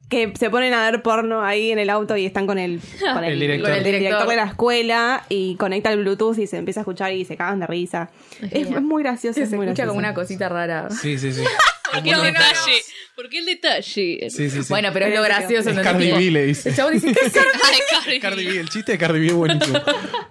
Que 0.08 0.32
se 0.38 0.50
ponen 0.50 0.74
a 0.74 0.90
ver 0.90 1.02
porno 1.02 1.42
ahí 1.42 1.70
en 1.70 1.78
el 1.78 1.90
auto 1.90 2.16
y 2.16 2.26
están 2.26 2.46
con 2.46 2.58
el, 2.58 2.80
con 3.14 3.24
El 3.24 3.40
director. 3.40 3.70
con 3.70 3.78
el 3.78 3.84
de 4.28 4.36
la 4.36 4.44
escuela 4.44 5.24
y 5.28 5.56
conecta 5.56 5.92
el 5.92 6.00
Bluetooth 6.00 6.38
y 6.38 6.46
se 6.46 6.56
empieza 6.56 6.80
a 6.80 6.82
escuchar 6.82 7.12
y 7.12 7.24
se 7.24 7.36
cagan 7.36 7.60
de 7.60 7.66
risa. 7.66 8.10
Es, 8.50 8.70
muy 8.82 9.02
gracioso, 9.02 9.34
Se 9.34 9.56
muy 9.56 9.66
escucha 9.66 9.84
gracioso. 9.84 9.88
como 9.88 9.98
una 9.98 10.14
cosita 10.14 10.48
rara. 10.48 10.88
Sí, 10.90 11.18
sí, 11.18 11.32
sí. 11.32 11.42
¿Por 11.92 12.02
qué 12.02 12.10
el 12.10 12.22
detalle? 12.22 12.82
¿Por 13.14 13.28
qué 13.28 13.38
el 13.38 13.46
detalle? 13.46 13.82
Sí, 13.82 14.18
sí, 14.28 14.50
sí. 14.50 14.60
Bueno, 14.68 14.90
pero 14.92 15.06
es 15.06 15.14
lo 15.14 15.22
gracioso. 15.22 15.70
Cardi 15.82 16.10
B, 16.10 16.30
le 16.30 16.46
dice. 16.46 16.70
El 16.70 16.76
chabón 16.76 16.94
dice, 16.94 17.12
¿qué 17.12 17.20
es 17.26 17.32
Cardi 17.32 17.48
Ay, 17.62 17.80
Cardi. 17.90 18.20
Cardi 18.20 18.46
B, 18.46 18.60
el 18.60 18.68
chiste 18.68 18.92
de 18.92 18.98
Cardi 18.98 19.20
B 19.20 19.26
es 19.28 19.32
buenísimo. 19.34 19.80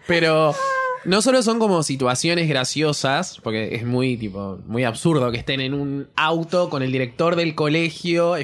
Pero 0.05 0.53
no 1.05 1.21
solo 1.21 1.41
son 1.41 1.59
como 1.59 1.83
situaciones 1.83 2.49
graciosas, 2.49 3.39
porque 3.41 3.75
es 3.75 3.85
muy 3.85 4.17
tipo 4.17 4.59
muy 4.65 4.83
absurdo 4.83 5.31
que 5.31 5.37
estén 5.37 5.61
en 5.61 5.73
un 5.73 6.09
auto 6.15 6.69
con 6.69 6.83
el 6.83 6.91
director 6.91 7.35
del 7.35 7.55
colegio. 7.55 8.35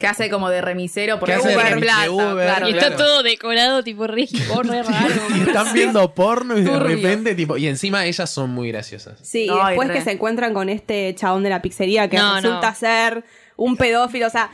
Que 0.00 0.06
hace 0.06 0.30
como 0.30 0.48
de 0.48 0.62
remisero 0.62 1.18
porque 1.18 1.34
Que 1.34 1.38
hace 1.40 1.48
de 1.50 1.56
Uber 1.56 1.66
remis- 1.76 1.80
plata, 1.82 2.02
de 2.02 2.08
Uber, 2.08 2.46
claro. 2.46 2.68
Y 2.68 2.72
está 2.72 2.86
claro. 2.86 2.96
todo 3.04 3.22
decorado, 3.22 3.82
tipo 3.84 4.06
re, 4.06 4.26
re 4.26 4.82
raro. 4.82 5.12
y 5.36 5.40
están 5.42 5.72
viendo 5.74 6.14
porno 6.14 6.56
y 6.56 6.62
de 6.62 6.70
Turbio. 6.70 6.96
repente 6.96 7.34
tipo 7.34 7.56
y 7.58 7.66
encima 7.68 8.06
ellas 8.06 8.30
son 8.30 8.50
muy 8.50 8.68
graciosas. 8.72 9.18
Sí, 9.22 9.44
y 9.50 9.66
después 9.68 9.90
que 9.90 10.00
se 10.00 10.12
encuentran 10.12 10.54
con 10.54 10.70
este 10.70 11.14
chabón 11.14 11.42
de 11.42 11.50
la 11.50 11.60
pizzería 11.60 12.08
que 12.08 12.16
No, 12.16 12.36
resulta 12.36 12.70
no. 12.70 12.76
ser 12.76 13.24
un 13.56 13.76
pedófilo, 13.76 14.26
o 14.26 14.30
sea, 14.30 14.50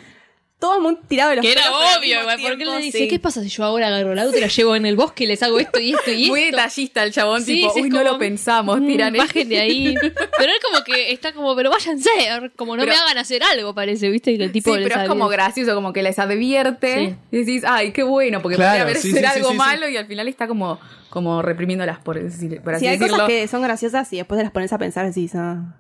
todo 0.61 0.79
muy 0.81 0.97
tirado 1.09 1.31
de 1.31 1.37
los 1.37 1.45
Que 1.45 1.52
era 1.52 1.62
obvio, 1.73 2.00
mismo 2.00 2.21
igual. 2.21 2.40
¿Por 2.40 2.50
qué 2.50 2.57
tiempo, 2.59 2.75
le 2.76 2.83
dice, 2.85 2.99
sí. 2.99 3.09
qué 3.09 3.19
pasa 3.19 3.43
si 3.43 3.49
yo 3.49 3.64
ahora 3.64 3.88
agarro 3.88 4.12
el 4.12 4.19
auto 4.19 4.37
y 4.37 4.40
la 4.40 4.47
llevo 4.47 4.76
en 4.76 4.87
el 4.87 4.95
bosque 4.95 5.25
y 5.25 5.26
les 5.26 5.43
hago 5.43 5.59
esto 5.59 5.81
y 5.81 5.93
esto 5.95 6.11
y 6.11 6.14
esto? 6.23 6.33
Muy 6.33 6.43
detallista 6.45 7.02
el 7.02 7.12
chabón, 7.12 7.43
Sí, 7.43 7.55
tipo, 7.62 7.73
sí, 7.73 7.81
uy, 7.83 7.88
no 7.90 7.99
como, 7.99 8.11
lo 8.12 8.19
pensamos, 8.19 8.81
mm, 8.81 8.87
tiran 8.87 9.14
Bajen 9.17 9.49
de 9.49 9.59
ahí. 9.61 9.95
Pero 10.02 10.52
es 10.52 10.61
como 10.71 10.85
que 10.85 11.11
está 11.12 11.33
como, 11.33 11.57
pero 11.57 11.71
váyanse, 11.71 12.11
como 12.57 12.76
no 12.76 12.83
Pero- 12.85 12.93
me 12.95 12.99
hagan 13.00 13.19
hacer 13.19 13.43
algo, 13.43 13.75
parece, 13.75 14.09
¿viste? 14.11 14.37
Que 14.38 14.45
el 14.45 14.52
tipo 14.52 14.75
sí, 14.75 14.81
pero 14.85 15.00
es 15.02 15.09
como 15.09 15.29
gracioso, 15.29 15.75
como 15.75 15.93
que 15.93 16.02
les 16.02 16.19
advierte. 16.19 17.17
Y 17.33 17.37
decís, 17.38 17.64
ay, 17.67 17.93
qué 17.93 18.02
bueno, 18.02 18.40
porque 18.43 18.57
Claro, 18.57 18.71
podría 18.71 18.83
haber 18.83 18.97
sí, 18.99 19.12
ser 19.12 19.26
algo 19.26 19.49
sí, 19.49 19.52
sí. 19.52 19.59
malo 19.59 19.88
y 19.88 19.97
al 19.97 20.07
final 20.07 20.29
está 20.29 20.47
como, 20.47 20.79
como 21.09 21.43
reprimiéndolas, 21.43 21.99
por, 21.99 22.21
decir- 22.23 22.61
por 22.62 22.75
así 22.75 22.85
Sí, 22.85 22.88
hay 22.88 22.99
decirlo. 22.99 23.14
cosas 23.17 23.29
que 23.29 23.49
son 23.49 23.62
graciosas 23.62 24.12
y 24.12 24.17
después 24.19 24.38
te 24.38 24.45
las 24.45 24.52
pones 24.52 24.73
a 24.73 24.79
pensar 24.79 25.05
y 25.05 25.09
decís, 25.09 25.33
ah, 25.35 25.76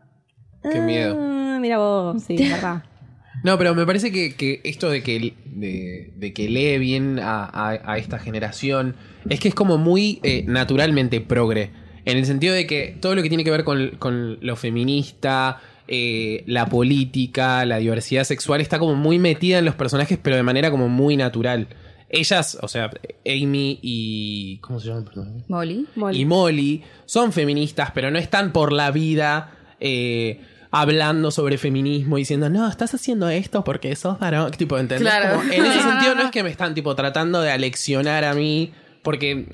Qué 0.62 0.78
miedo. 0.80 1.16
ah, 1.18 1.58
mira 1.60 1.78
vos, 1.78 2.22
sí, 2.26 2.36
verdad. 2.36 2.82
No, 3.42 3.56
pero 3.58 3.74
me 3.74 3.86
parece 3.86 4.12
que, 4.12 4.34
que 4.34 4.60
esto 4.64 4.90
de 4.90 5.02
que, 5.02 5.34
de, 5.44 6.10
de 6.16 6.32
que 6.32 6.48
lee 6.48 6.78
bien 6.78 7.18
a, 7.18 7.44
a- 7.44 7.92
a 7.92 7.98
esta 7.98 8.18
generación 8.18 8.96
es 9.28 9.40
que 9.40 9.48
es 9.48 9.54
como 9.54 9.78
muy 9.78 10.20
eh, 10.22 10.44
naturalmente 10.46 11.20
progre. 11.20 11.70
En 12.04 12.16
el 12.16 12.26
sentido 12.26 12.54
de 12.54 12.66
que 12.66 12.96
todo 13.00 13.14
lo 13.14 13.22
que 13.22 13.28
tiene 13.28 13.44
que 13.44 13.50
ver 13.50 13.64
con, 13.64 13.90
con 13.98 14.38
lo 14.40 14.56
feminista, 14.56 15.60
eh, 15.88 16.44
la 16.46 16.66
política, 16.66 17.64
la 17.66 17.78
diversidad 17.78 18.24
sexual, 18.24 18.60
está 18.60 18.78
como 18.78 18.94
muy 18.94 19.18
metida 19.18 19.58
en 19.58 19.64
los 19.64 19.74
personajes, 19.74 20.18
pero 20.22 20.36
de 20.36 20.42
manera 20.42 20.70
como 20.70 20.88
muy 20.88 21.16
natural. 21.16 21.68
Ellas, 22.08 22.58
o 22.60 22.68
sea, 22.68 22.90
Amy 23.24 23.78
y. 23.82 24.58
¿Cómo 24.62 24.80
se 24.80 24.88
llama 24.88 24.98
el 25.00 25.04
personaje? 25.04 25.44
Molly. 25.48 25.86
Molly. 25.94 26.20
y 26.20 26.24
Molly 26.24 26.82
son 27.06 27.32
feministas, 27.32 27.90
pero 27.94 28.10
no 28.10 28.18
están 28.18 28.52
por 28.52 28.72
la 28.72 28.90
vida 28.90 29.52
eh, 29.78 30.40
hablando 30.70 31.30
sobre 31.30 31.58
feminismo 31.58 32.16
diciendo, 32.16 32.48
no, 32.48 32.68
estás 32.68 32.94
haciendo 32.94 33.28
esto 33.28 33.64
porque 33.64 33.94
sos 33.96 34.18
varón. 34.18 34.50
Tipo, 34.52 34.78
¿entendés? 34.78 35.08
Claro. 35.08 35.38
Como, 35.40 35.52
en 35.52 35.64
ese 35.66 35.82
sentido 35.82 36.14
no 36.14 36.22
es 36.22 36.30
que 36.30 36.42
me 36.42 36.50
están 36.50 36.74
tipo 36.74 36.94
tratando 36.94 37.40
de 37.40 37.50
aleccionar 37.50 38.24
a 38.24 38.34
mí, 38.34 38.72
porque 39.02 39.46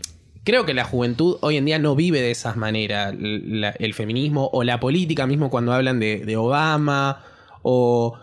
creo 0.45 0.67
que 0.67 0.75
la 0.75 0.85
juventud 0.85 1.39
hoy 1.41 1.57
en 1.57 1.65
día 1.65 1.79
no 1.79 1.97
vive 1.97 2.21
de 2.21 2.31
esas 2.31 2.57
maneras. 2.57 3.15
La- 3.19 3.71
el 3.79 3.95
feminismo 3.95 4.51
o 4.53 4.63
la 4.65 4.79
política 4.81 5.27
mismo 5.27 5.51
cuando 5.51 5.73
hablan 5.73 6.01
de, 6.01 6.25
de 6.25 6.37
Obama 6.37 7.23
o, 7.63 8.19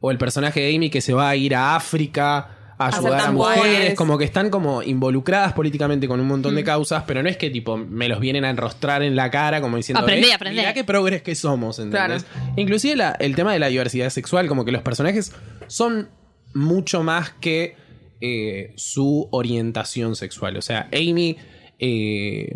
o 0.00 0.10
el 0.10 0.18
personaje 0.18 0.60
de 0.60 0.74
Amy 0.74 0.90
que 0.90 1.00
se 1.00 1.12
va 1.12 1.28
a 1.28 1.36
ir 1.36 1.54
a 1.54 1.76
África 1.76 2.56
a 2.86 2.90
ayudar 2.96 3.20
a 3.20 3.30
mujeres, 3.32 3.94
como 3.94 4.16
que 4.18 4.24
están 4.24 4.50
como 4.50 4.82
involucradas 4.82 5.52
políticamente 5.52 6.08
con 6.08 6.18
un 6.20 6.26
montón 6.26 6.54
de 6.54 6.64
causas, 6.64 7.04
pero 7.06 7.22
no 7.22 7.28
es 7.28 7.36
que 7.36 7.50
tipo 7.50 7.76
me 7.76 8.08
los 8.08 8.20
vienen 8.20 8.44
a 8.44 8.50
enrostrar 8.50 9.02
en 9.02 9.14
la 9.16 9.30
cara 9.30 9.60
como 9.60 9.76
diciendo, 9.76 10.00
Aprendé, 10.00 10.28
"Eh, 10.28 10.34
aprendé". 10.34 10.60
mirá 10.60 10.72
qué 10.74 10.84
progres 10.84 11.22
que 11.22 11.34
somos, 11.34 11.78
¿entendés? 11.78 12.24
Inclusive 12.56 12.96
la- 12.96 13.12
el 13.20 13.34
tema 13.36 13.52
de 13.52 13.58
la 13.58 13.68
diversidad 13.68 14.10
sexual, 14.10 14.46
como 14.48 14.64
que 14.64 14.72
los 14.72 14.82
personajes 14.82 15.32
son 15.66 16.08
mucho 16.54 17.02
más 17.02 17.30
que 17.40 17.76
eh, 18.22 18.72
su 18.76 19.28
orientación 19.30 20.14
sexual. 20.16 20.56
O 20.58 20.62
sea, 20.62 20.88
Amy 20.92 21.36
eh, 21.78 22.54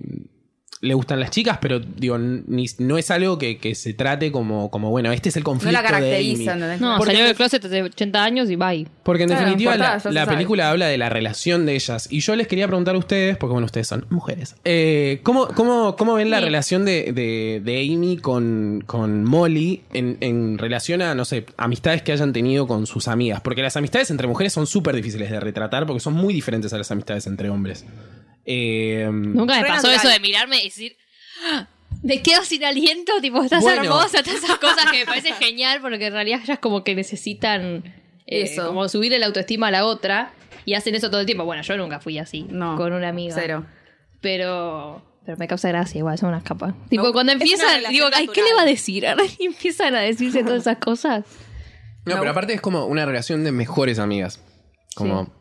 le 0.84 0.94
gustan 0.94 1.18
las 1.20 1.30
chicas, 1.30 1.58
pero 1.60 1.80
digo, 1.80 2.18
ni- 2.18 2.66
no 2.78 2.98
es 2.98 3.10
algo 3.10 3.38
que, 3.38 3.58
que 3.58 3.74
se 3.74 3.94
trate 3.94 4.30
como, 4.30 4.70
como, 4.70 4.90
bueno, 4.90 5.10
este 5.12 5.30
es 5.30 5.36
el 5.36 5.42
No 5.42 5.46
conflicto 5.46 5.72
la 5.72 5.82
de 5.82 5.88
caracteriza, 5.88 6.52
Amy. 6.52 6.62
¿entendés? 6.62 6.80
No, 6.80 6.96
Porque- 6.98 7.12
salió 7.12 7.26
del 7.26 7.34
closet 7.36 7.64
hace 7.64 7.82
80 7.82 8.22
años 8.24 8.50
y 8.50 8.56
bye. 8.56 8.86
Porque 9.02 9.24
en 9.24 9.28
Claro, 9.30 9.42
definitiva 9.46 9.72
no 9.76 9.82
la, 9.82 10.00
la 10.10 10.26
película 10.26 10.70
habla 10.70 10.86
de 10.86 10.96
la 10.98 11.08
relación 11.08 11.66
de 11.66 11.74
ellas. 11.74 12.06
Y 12.10 12.20
yo 12.20 12.36
les 12.36 12.46
quería 12.46 12.66
preguntar 12.66 12.94
a 12.94 12.98
ustedes, 12.98 13.36
porque 13.36 13.52
bueno, 13.52 13.66
ustedes 13.66 13.86
son 13.88 14.06
mujeres. 14.10 14.56
eh, 14.64 15.20
¿cómo, 15.22 15.48
cómo, 15.48 15.96
cómo 15.96 16.14
ven 16.14 16.30
la 16.30 16.38
Sí. 16.38 16.44
relación 16.44 16.84
de, 16.84 17.12
de- 17.12 17.60
de 17.64 17.80
Amy 17.94 18.16
con, 18.18 18.82
con 18.86 19.24
Molly 19.24 19.82
en, 19.92 20.18
en 20.20 20.58
relación 20.58 21.02
a, 21.02 21.14
no 21.14 21.24
sé, 21.24 21.46
amistades 21.56 22.02
que 22.02 22.12
hayan 22.12 22.32
tenido 22.32 22.66
con 22.66 22.86
sus 22.86 23.08
amigas? 23.08 23.40
Porque 23.40 23.62
las 23.62 23.76
amistades 23.76 24.10
entre 24.10 24.26
mujeres 24.26 24.52
son 24.52 24.66
súper 24.66 24.94
difíciles 24.96 25.30
de 25.30 25.40
retratar 25.40 25.86
porque 25.86 26.00
son 26.00 26.14
muy 26.14 26.32
diferentes 26.34 26.72
a 26.72 26.78
las 26.78 26.90
amistades 26.90 27.26
entre 27.26 27.48
hombres. 27.50 27.84
Eh, 28.46 29.08
Nunca 29.10 29.54
me 29.60 29.66
pasó 29.66 29.88
natural. 29.88 29.94
eso 29.96 30.08
de 30.08 30.20
mirarme 30.20 30.58
y 30.60 30.64
decir, 30.64 30.96
"Ah, 31.44 31.66
me 32.02 32.20
quedo 32.22 32.42
sin 32.44 32.64
aliento, 32.64 33.12
tipo, 33.22 33.42
estás 33.42 33.62
Bueno. 33.62 33.82
hermosa, 33.84 34.22
todas 34.22 34.42
esas 34.44 34.58
cosas 34.58 34.90
que 34.90 34.98
me 35.00 35.06
parece 35.06 35.32
genial 35.34 35.80
porque 35.80 36.06
en 36.06 36.12
realidad 36.12 36.40
ellas 36.44 36.58
como 36.58 36.84
que 36.84 36.94
necesitan 36.94 37.82
eh, 38.26 38.42
Eso. 38.42 38.68
como 38.68 38.88
subirle 38.88 39.18
la 39.18 39.26
autoestima 39.26 39.68
a 39.68 39.70
la 39.70 39.84
otra 39.86 40.32
y 40.64 40.74
hacen 40.74 40.94
eso 40.94 41.10
todo 41.10 41.20
el 41.20 41.26
tiempo. 41.26 41.44
Bueno, 41.44 41.62
yo 41.62 41.76
nunca 41.76 42.00
fui 42.00 42.18
así 42.18 42.46
No. 42.50 42.76
con 42.76 42.92
una 42.92 43.08
amiga. 43.08 43.34
Cero. 43.38 43.66
Pero 44.20 45.02
pero 45.26 45.38
me 45.38 45.48
causa 45.48 45.68
gracia 45.68 45.98
igual, 45.98 46.18
son 46.18 46.28
unas 46.28 46.42
capas. 46.42 46.74
Tipo, 46.90 47.04
No, 47.04 47.12
cuando 47.14 47.32
empiezan, 47.32 47.82
digo, 47.88 48.08
ay, 48.12 48.28
¿qué 48.28 48.42
le 48.42 48.52
va 48.52 48.60
a 48.60 48.64
decir? 48.66 49.06
Y 49.38 49.46
empiezan 49.46 49.94
a 49.94 50.00
decirse 50.00 50.42
todas 50.44 50.60
esas 50.62 50.76
cosas. 50.78 51.24
no, 52.04 52.18
pero 52.18 52.30
aparte 52.30 52.52
es 52.52 52.60
como 52.60 52.84
una 52.84 53.06
relación 53.06 53.42
de 53.42 53.50
mejores 53.52 53.98
amigas. 53.98 54.40
Como 54.94 55.32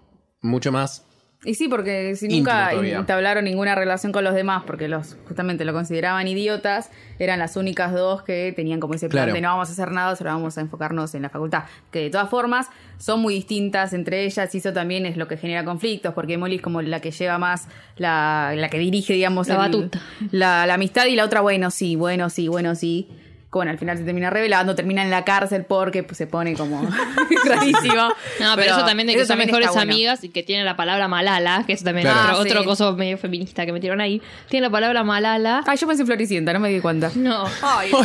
mucho 0.41 0.71
más. 0.71 1.05
Y 1.45 1.55
sí, 1.55 1.67
porque 1.67 2.15
si 2.15 2.27
nunca 2.29 2.71
entablaron 2.73 3.43
ninguna 3.43 3.75
relación 3.75 4.11
con 4.13 4.23
los 4.23 4.33
demás, 4.33 4.63
porque 4.65 4.87
los 4.87 5.17
justamente 5.27 5.65
lo 5.65 5.73
consideraban 5.73 6.25
idiotas, 6.27 6.89
eran 7.19 7.37
las 7.39 7.57
únicas 7.57 7.91
dos 7.91 8.23
que 8.23 8.53
tenían 8.55 8.79
como 8.79 8.93
ese 8.93 9.09
plan 9.09 9.25
Claro. 9.25 9.33
de 9.35 9.41
no 9.41 9.49
vamos 9.49 9.67
a 9.67 9.71
hacer 9.73 9.91
nada, 9.91 10.15
solo 10.15 10.29
vamos 10.29 10.57
a 10.57 10.61
enfocarnos 10.61 11.13
en 11.15 11.21
la 11.23 11.29
facultad. 11.29 11.63
Que 11.91 11.99
de 12.03 12.09
todas 12.09 12.29
formas 12.29 12.67
son 12.97 13.19
muy 13.19 13.33
distintas 13.33 13.91
entre 13.91 14.23
ellas 14.23 14.55
y 14.55 14.59
eso 14.59 14.71
también 14.71 15.05
es 15.05 15.17
lo 15.17 15.27
que 15.27 15.35
genera 15.35 15.65
conflictos, 15.65 16.13
porque 16.13 16.37
Molly 16.37 16.55
es 16.55 16.61
como 16.61 16.81
la 16.81 17.01
que 17.01 17.11
lleva 17.11 17.37
más, 17.37 17.67
la, 17.97 18.53
la 18.55 18.69
que 18.69 18.79
dirige, 18.79 19.13
digamos, 19.13 19.47
La 19.49 19.55
el- 19.55 19.59
batuta. 19.59 19.99
La, 20.31 20.65
la 20.65 20.75
amistad 20.75 21.07
y 21.07 21.15
la 21.17 21.25
otra, 21.25 21.41
bueno, 21.41 21.71
sí, 21.71 21.95
bueno, 21.97 22.29
sí, 22.29 22.47
bueno, 22.47 22.75
sí. 22.75 23.09
Bueno, 23.59 23.71
al 23.71 23.77
final 23.77 23.97
se 23.97 24.03
termina 24.03 24.29
revelando, 24.29 24.75
termina 24.75 25.01
en 25.03 25.09
la 25.11 25.23
cárcel 25.23 25.65
porque 25.65 26.03
pues, 26.03 26.17
se 26.17 26.27
pone 26.27 26.53
como 26.55 26.81
rarísimo. 27.45 28.09
No, 28.39 28.55
pero, 28.55 28.75
eso 28.75 28.85
también 28.85 29.07
de 29.07 29.13
que 29.13 29.19
eso 29.21 29.27
son 29.27 29.37
mejores 29.37 29.69
bueno. 29.69 29.81
amigas 29.91 30.23
y 30.23 30.29
que 30.29 30.43
tienen 30.43 30.65
la 30.65 30.75
palabra 30.75 31.07
malala, 31.07 31.63
que 31.67 31.73
eso 31.73 31.83
también 31.85 32.05
Claro. 32.07 32.19
es 32.19 32.25
Ah, 32.25 32.31
otro, 32.39 32.43
otro 32.51 32.59
sí. 32.61 32.65
coso 32.65 32.93
medio 32.95 33.17
feminista 33.17 33.65
que 33.65 33.71
metieron 33.71 34.01
ahí. 34.01 34.21
Tienen 34.49 34.63
la 34.63 34.71
palabra 34.71 35.03
malala. 35.03 35.63
Ay, 35.67 35.77
yo 35.77 35.87
pensé 35.87 36.01
en 36.03 36.07
Floricienta, 36.07 36.53
no 36.53 36.59
me 36.59 36.69
di 36.69 36.79
cuenta. 36.81 37.11
No. 37.15 37.45
Ay. 37.61 37.91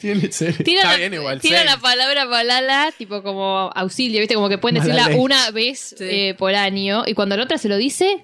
Tiene 0.00 0.24
Está 0.26 0.90
la, 0.90 0.96
bien 0.96 1.14
igual. 1.14 1.40
serio. 1.40 1.58
la 1.64 1.76
palabra 1.78 2.24
malala 2.26 2.90
tipo 2.96 3.22
como 3.22 3.70
auxilio, 3.74 4.20
¿viste? 4.20 4.34
Como 4.34 4.48
que 4.48 4.58
pueden 4.58 4.76
decirla 4.82 5.08
una 5.16 5.50
vez 5.50 5.94
Sí. 5.98 6.04
eh, 6.04 6.34
por 6.38 6.54
año 6.54 7.02
y 7.06 7.14
cuando 7.14 7.36
la 7.36 7.44
otra 7.44 7.58
se 7.58 7.68
lo 7.68 7.76
dice, 7.76 8.22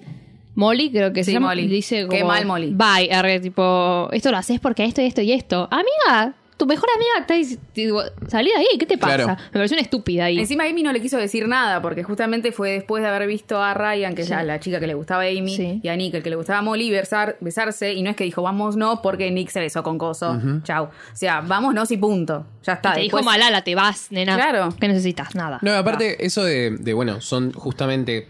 Molly 0.55 0.89
creo 0.91 1.13
que 1.13 1.23
se 1.23 1.31
Sí, 1.31 1.33
llama, 1.33 1.47
Molly. 1.49 1.67
dice 1.67 2.05
como... 2.07 2.17
Qué 2.17 2.23
mal, 2.23 2.45
Molly. 2.45 2.73
Bye, 2.73 3.11
arre, 3.13 3.39
tipo, 3.39 4.09
esto 4.11 4.31
lo 4.31 4.37
haces 4.37 4.59
porque 4.59 4.83
esto 4.85 5.01
y 5.01 5.05
esto 5.05 5.21
y 5.21 5.31
esto. 5.33 5.67
Amiga, 5.69 6.33
tu 6.57 6.65
mejor 6.65 6.87
amiga 6.95 7.11
está 7.43 7.57
digo, 7.75 8.01
salí 8.29 8.49
de 8.49 8.55
ahí, 8.55 8.67
¿qué 8.79 8.85
te 8.85 8.97
pasa? 8.97 9.15
Claro. 9.17 9.35
Me 9.47 9.51
pareció 9.51 9.75
una 9.75 9.81
estúpida 9.81 10.23
ahí. 10.23 10.39
Encima 10.39 10.63
Amy 10.63 10.83
no 10.83 10.93
le 10.93 11.01
quiso 11.01 11.17
decir 11.17 11.49
nada, 11.49 11.81
porque 11.81 12.03
justamente 12.03 12.53
fue 12.53 12.71
después 12.71 13.03
de 13.03 13.09
haber 13.09 13.27
visto 13.27 13.61
a 13.61 13.73
Ryan, 13.73 14.15
que 14.15 14.21
es 14.21 14.29
Sí. 14.29 14.33
la, 14.33 14.43
la 14.43 14.61
chica 14.61 14.79
que 14.79 14.87
le 14.87 14.93
gustaba 14.93 15.23
a 15.23 15.27
Amy, 15.27 15.53
Sí. 15.53 15.81
y 15.83 15.87
a 15.89 15.95
Nick, 15.97 16.13
el 16.13 16.23
que 16.23 16.29
le 16.29 16.37
gustaba 16.37 16.59
a 16.59 16.61
Molly, 16.61 16.89
besar, 16.91 17.35
besarse, 17.41 17.91
y 17.93 18.01
no 18.03 18.09
es 18.09 18.15
que 18.15 18.23
dijo, 18.23 18.41
vamos 18.41 18.77
no, 18.77 19.01
porque 19.01 19.29
Nick 19.31 19.49
se 19.49 19.59
besó 19.59 19.83
con 19.83 19.97
Coso. 19.97 20.39
Chau. 20.63 20.85
O 20.85 20.89
sea, 21.11 21.41
vámonos 21.41 21.91
y 21.91 21.97
punto. 21.97 22.45
Ya 22.63 22.73
está. 22.73 22.91
Y 22.91 22.93
te 22.93 22.99
Después- 23.01 23.21
dijo 23.23 23.31
malala, 23.31 23.61
te 23.65 23.75
vas, 23.75 24.07
nena. 24.11 24.35
Claro. 24.35 24.69
¿Qué 24.79 24.87
necesitas? 24.87 25.35
Nada. 25.35 25.59
No, 25.61 25.73
aparte, 25.73 26.25
eso 26.25 26.45
de, 26.45 26.77
de, 26.79 26.93
bueno, 26.93 27.19
son 27.19 27.51
justamente. 27.51 28.29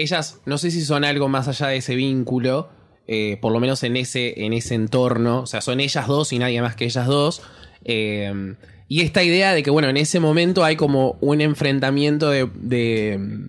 Ellas, 0.00 0.40
no 0.46 0.58
sé 0.58 0.70
si 0.70 0.82
son 0.82 1.04
algo 1.04 1.28
más 1.28 1.48
allá 1.48 1.68
de 1.68 1.76
ese 1.76 1.94
vínculo, 1.94 2.68
eh, 3.06 3.38
por 3.40 3.52
lo 3.52 3.60
menos 3.60 3.82
en 3.82 3.96
ese, 3.96 4.44
en 4.44 4.52
ese 4.52 4.74
entorno. 4.74 5.40
O 5.42 5.46
sea, 5.46 5.60
son 5.60 5.80
ellas 5.80 6.06
dos 6.06 6.32
y 6.32 6.38
nadie 6.38 6.60
más 6.62 6.76
que 6.76 6.84
ellas 6.84 7.06
dos. 7.06 7.42
eh, 7.84 8.54
y 8.88 9.02
esta 9.02 9.22
idea 9.22 9.54
de 9.54 9.62
que, 9.62 9.70
bueno, 9.70 9.88
en 9.88 9.96
ese 9.96 10.18
momento 10.18 10.64
hay 10.64 10.74
como 10.74 11.16
un 11.20 11.40
enfrentamiento 11.40 12.30
de. 12.30 12.48
de 12.54 13.48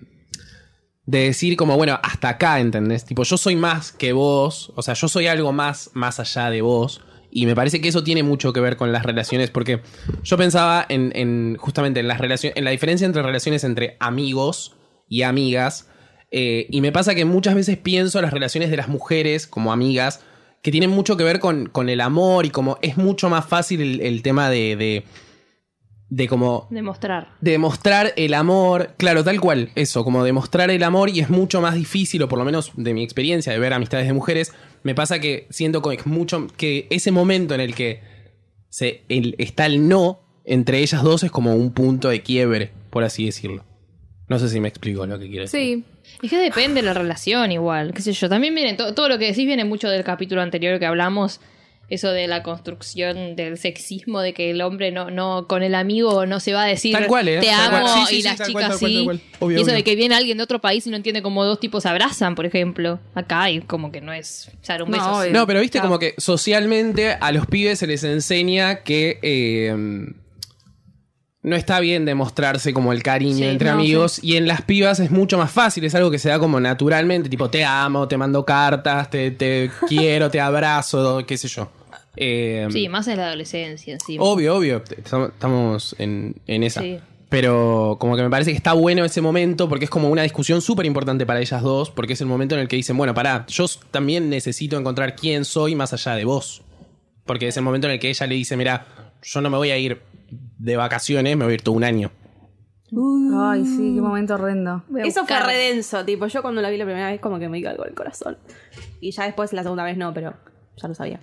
de 1.05 1.23
decir 1.23 1.57
como, 1.57 1.75
bueno, 1.77 1.99
hasta 2.03 2.29
acá, 2.29 2.59
¿entendés? 2.59 3.03
Tipo, 3.05 3.23
yo 3.23 3.35
soy 3.37 3.55
más 3.55 3.91
que 3.91 4.13
vos, 4.13 4.71
o 4.75 4.81
sea, 4.81 4.93
yo 4.93 5.09
soy 5.09 5.27
algo 5.27 5.51
más, 5.51 5.89
más 5.93 6.19
allá 6.19 6.49
de 6.49 6.61
vos, 6.61 7.01
Y 7.33 7.45
me 7.45 7.55
parece 7.55 7.79
que 7.79 7.87
eso 7.87 8.03
tiene 8.03 8.23
mucho 8.23 8.51
que 8.51 8.59
ver 8.59 8.75
con 8.75 8.91
las 8.91 9.03
relaciones, 9.03 9.51
porque 9.51 9.81
yo 10.23 10.37
pensaba 10.37 10.85
en, 10.89 11.11
en 11.15 11.55
justamente 11.57 12.01
en 12.01 12.07
las 12.07 12.19
relaciones, 12.19 12.57
en 12.57 12.65
la 12.65 12.71
diferencia 12.71 13.05
entre 13.05 13.23
relaciones 13.23 13.63
entre 13.63 13.95
amigos 13.99 14.75
y 15.07 15.23
amigas. 15.23 15.87
Eh, 16.32 16.67
y 16.70 16.82
me 16.82 16.91
pasa 16.91 17.13
que 17.15 17.26
muchas 17.26 17.56
veces 17.56 17.78
pienso 17.78 18.17
en 18.20 18.24
las 18.24 18.34
relaciones 18.34 18.70
de 18.72 18.78
las 18.78 18.88
mujeres 18.88 19.48
como 19.48 19.72
amigas, 19.72 20.22
que 20.62 20.72
tienen 20.72 20.89
mucho 20.89 21.17
que 21.17 21.24
ver 21.24 21.39
con, 21.39 21.67
con 21.67 21.89
el 21.89 22.02
amor 22.02 22.46
y 22.46 22.50
como 22.52 22.78
es 22.82 22.96
mucho 22.98 23.30
más 23.30 23.46
fácil 23.46 23.82
el, 23.82 24.02
el 24.02 24.22
tema 24.22 24.50
de, 24.50 24.76
de, 24.76 25.04
de 26.10 26.28
como 26.28 26.67
Demostrar. 26.70 27.30
demostrar 27.41 28.13
el 28.15 28.34
amor, 28.34 28.91
claro, 28.98 29.24
tal 29.24 29.39
cual, 29.41 29.72
eso, 29.76 30.04
como 30.04 30.24
demostrar 30.24 30.70
el 30.70 30.84
amor 30.84 31.10
y 31.10 31.20
es 31.20 31.30
mucho 31.30 31.62
más 31.62 31.74
difícil, 31.76 32.22
o 32.24 32.30
por 32.30 32.38
lo 32.39 32.46
menos 32.46 32.72
de 32.76 32.94
mi 32.94 33.04
experiencia 33.04 33.52
de 33.54 33.60
ver 33.60 33.74
amistades 33.74 34.08
de 34.08 34.13
mujeres, 34.13 34.54
me 34.84 34.94
pasa 34.94 35.20
que 35.20 35.48
siento 35.50 35.82
que 35.82 35.96
es 35.96 36.06
mucho, 36.06 36.48
que 36.58 36.88
ese 36.89 37.12
momento 37.12 37.56
en 37.56 37.62
el 37.62 37.74
que 37.76 38.02
se, 38.70 39.02
el- 39.10 39.36
está 39.38 39.65
el 39.65 39.88
no 39.88 40.20
entre 40.44 40.80
ellas 40.80 41.04
dos 41.04 41.24
es 41.24 41.32
como 41.32 41.56
un 41.56 41.72
punto 41.72 42.10
de 42.10 42.22
quiebre, 42.24 42.72
por 42.89 43.04
así 43.04 43.26
decirlo. 43.26 43.63
No 44.28 44.39
sé 44.39 44.50
si 44.50 44.60
me 44.60 44.67
explico 44.70 45.06
lo 45.06 45.20
que 45.20 45.28
quiero 45.28 45.44
decir. 45.44 45.60
Sí. 45.60 45.84
Es 46.21 46.29
que 46.29 46.37
depende 46.37 46.81
de 46.81 46.87
la 46.87 46.93
relación 46.93 47.51
igual, 47.51 47.93
qué 47.93 48.01
sé 48.01 48.13
yo. 48.13 48.29
También 48.29 48.53
viene, 48.55 48.73
to- 48.75 48.93
todo 48.93 49.09
lo 49.09 49.17
que 49.17 49.25
decís 49.27 49.45
viene 49.45 49.65
mucho 49.65 49.89
del 49.89 50.03
capítulo 50.03 50.41
anterior 50.41 50.79
que 50.79 50.85
hablamos, 50.85 51.39
eso 51.89 52.09
de 52.13 52.25
la 52.27 52.41
construcción 52.41 53.35
del 53.35 53.57
sexismo, 53.57 54.21
de 54.21 54.33
que 54.33 54.49
el 54.51 54.61
hombre 54.61 54.91
no, 54.93 55.11
no 55.11 55.45
con 55.49 55.61
el 55.61 55.75
amigo 55.75 56.25
no 56.25 56.39
se 56.39 56.53
va 56.53 56.63
a 56.63 56.65
decir 56.65 56.93
Tal 56.93 57.05
cual, 57.07 57.27
¿eh? 57.27 57.39
te 57.41 57.47
Tal 57.47 57.75
amo 57.75 57.85
cual. 57.85 57.99
Sí, 57.99 58.05
sí, 58.07 58.15
y 58.15 58.21
sí, 58.21 58.27
las 58.29 58.47
chicas 58.47 58.79
sí. 58.79 58.85
tal 58.95 59.03
cual. 59.03 59.21
Obvio, 59.39 59.57
y 59.57 59.61
eso 59.61 59.65
obvio. 59.71 59.75
de 59.75 59.83
que 59.83 59.95
viene 59.97 60.15
alguien 60.15 60.37
de 60.37 60.43
otro 60.43 60.61
país 60.61 60.87
y 60.87 60.89
no 60.89 60.95
entiende 60.95 61.21
cómo 61.21 61.43
dos 61.43 61.59
tipos 61.59 61.83
se 61.83 61.89
abrazan, 61.89 62.35
por 62.35 62.45
ejemplo. 62.45 62.99
Acá 63.13 63.43
hay 63.43 63.59
como 63.59 63.91
que 63.91 63.99
no 63.99 64.13
es, 64.13 64.49
o 64.61 64.65
sea, 64.65 64.75
un 64.81 64.89
No, 64.89 64.97
beso. 64.97 65.11
obvio. 65.19 65.31
No, 65.33 65.45
pero 65.45 65.59
viste 65.59 65.81
como 65.81 65.99
que 65.99 66.13
socialmente 66.17 67.11
a 67.19 67.31
los 67.33 67.45
pibes 67.47 67.79
se 67.79 67.87
les 67.87 68.03
enseña 68.05 68.83
que 68.83 69.19
eh, 69.21 69.75
no 71.43 71.56
está 71.56 71.80
bien 71.80 72.06
demostrarse 72.06 72.73
como 72.73 72.93
el 72.93 73.01
cariño 73.01 73.38
Sí, 73.38 73.43
entre 73.43 73.69
no, 73.69 73.75
amigos 73.75 74.19
y 74.23 74.38
en 74.38 74.47
las 74.47 74.62
pibas 74.62 74.99
es 74.99 75.10
mucho 75.12 75.38
más 75.38 75.51
fácil, 75.51 75.84
es 75.86 75.95
algo 75.95 76.12
que 76.12 76.19
se 76.19 76.30
da 76.30 76.38
como 76.39 76.60
naturalmente, 76.60 77.30
tipo 77.30 77.49
te 77.49 77.63
amo, 77.65 78.08
te 78.08 78.17
mando 78.17 78.45
cartas, 78.45 79.10
te, 79.10 79.32
te 79.32 79.71
quiero, 79.88 80.30
te 80.30 80.39
abrazo, 80.39 81.23
qué 81.25 81.38
sé 81.38 81.47
yo. 81.47 81.71
Eh, 82.15 82.67
Sí, 82.71 82.89
más 82.89 83.08
en 83.08 83.17
la 83.17 83.27
adolescencia 83.27 83.93
encima. 83.93 84.23
Obvio, 84.23 84.56
obvio, 84.58 84.84
estamos 84.95 85.95
en, 85.97 86.36
en 86.45 86.63
esa. 86.63 86.82
Sí. 86.82 86.99
Pero 87.30 87.95
como 87.97 88.17
que 88.17 88.23
me 88.23 88.30
parece 88.30 88.51
que 88.51 88.58
está 88.58 88.73
bueno 88.73 89.06
ese 89.06 89.21
momento 89.21 89.69
porque 89.69 89.86
es 89.86 89.89
como 89.89 90.10
una 90.10 90.21
discusión 90.23 90.62
súper 90.62 90.86
importante 90.86 91.25
para 91.25 91.39
ellas 91.39 91.62
dos, 91.62 91.89
porque 91.89 92.13
es 92.13 92.19
el 92.19 92.27
momento 92.27 92.56
en 92.56 92.62
el 92.62 92.67
que 92.67 92.75
dicen, 92.75 92.97
bueno, 92.97 93.13
pará, 93.13 93.45
yo 93.47 93.65
también 93.89 94.30
necesito 94.30 94.77
encontrar 94.77 95.15
quién 95.15 95.45
soy 95.45 95.73
más 95.73 95.93
allá 95.93 96.15
de 96.15 96.25
vos. 96.25 96.62
Porque 97.25 97.47
es 97.47 97.56
el 97.56 97.63
momento 97.63 97.88
en 97.88 97.93
el 97.93 97.99
que 97.99 98.10
ella 98.10 98.27
le 98.27 98.36
dice, 98.36 98.58
mira, 98.58 98.86
yo 99.23 99.39
no 99.39 99.49
me 99.49 99.56
voy 99.56 99.71
a 99.71 99.77
ir 99.77 100.01
de 100.58 100.78
vacaciones, 100.78 101.36
me 101.38 101.46
voy 101.46 101.52
a 101.52 101.56
ir 101.56 101.62
todo 101.62 101.76
un 101.76 101.84
año. 101.84 102.12
Ay, 103.34 103.65
sí, 103.65 103.94
qué 103.96 104.02
momento 104.02 104.34
horrendo. 104.34 104.72
A 104.72 104.84
Eso 105.06 105.26
fue 105.26 105.39
redenso, 105.39 106.04
tipo, 106.04 106.28
yo 106.28 106.41
cuando 106.41 106.62
la 106.62 106.70
vi 106.70 106.78
la 106.78 106.84
primera 106.86 107.10
vez 107.10 107.22
como 107.22 107.39
que 107.39 107.48
me 107.48 107.58
dio 107.58 107.70
algo 107.70 107.86
el 107.86 107.94
corazón. 107.94 108.38
Y 109.00 109.12
ya 109.12 109.24
después 109.24 109.54
la 109.54 109.63
segunda 109.63 109.84
vez 109.86 109.96
no, 109.98 110.13
pero 110.13 110.34
ya 110.76 110.88
lo 110.89 110.94
sabía. 110.94 111.20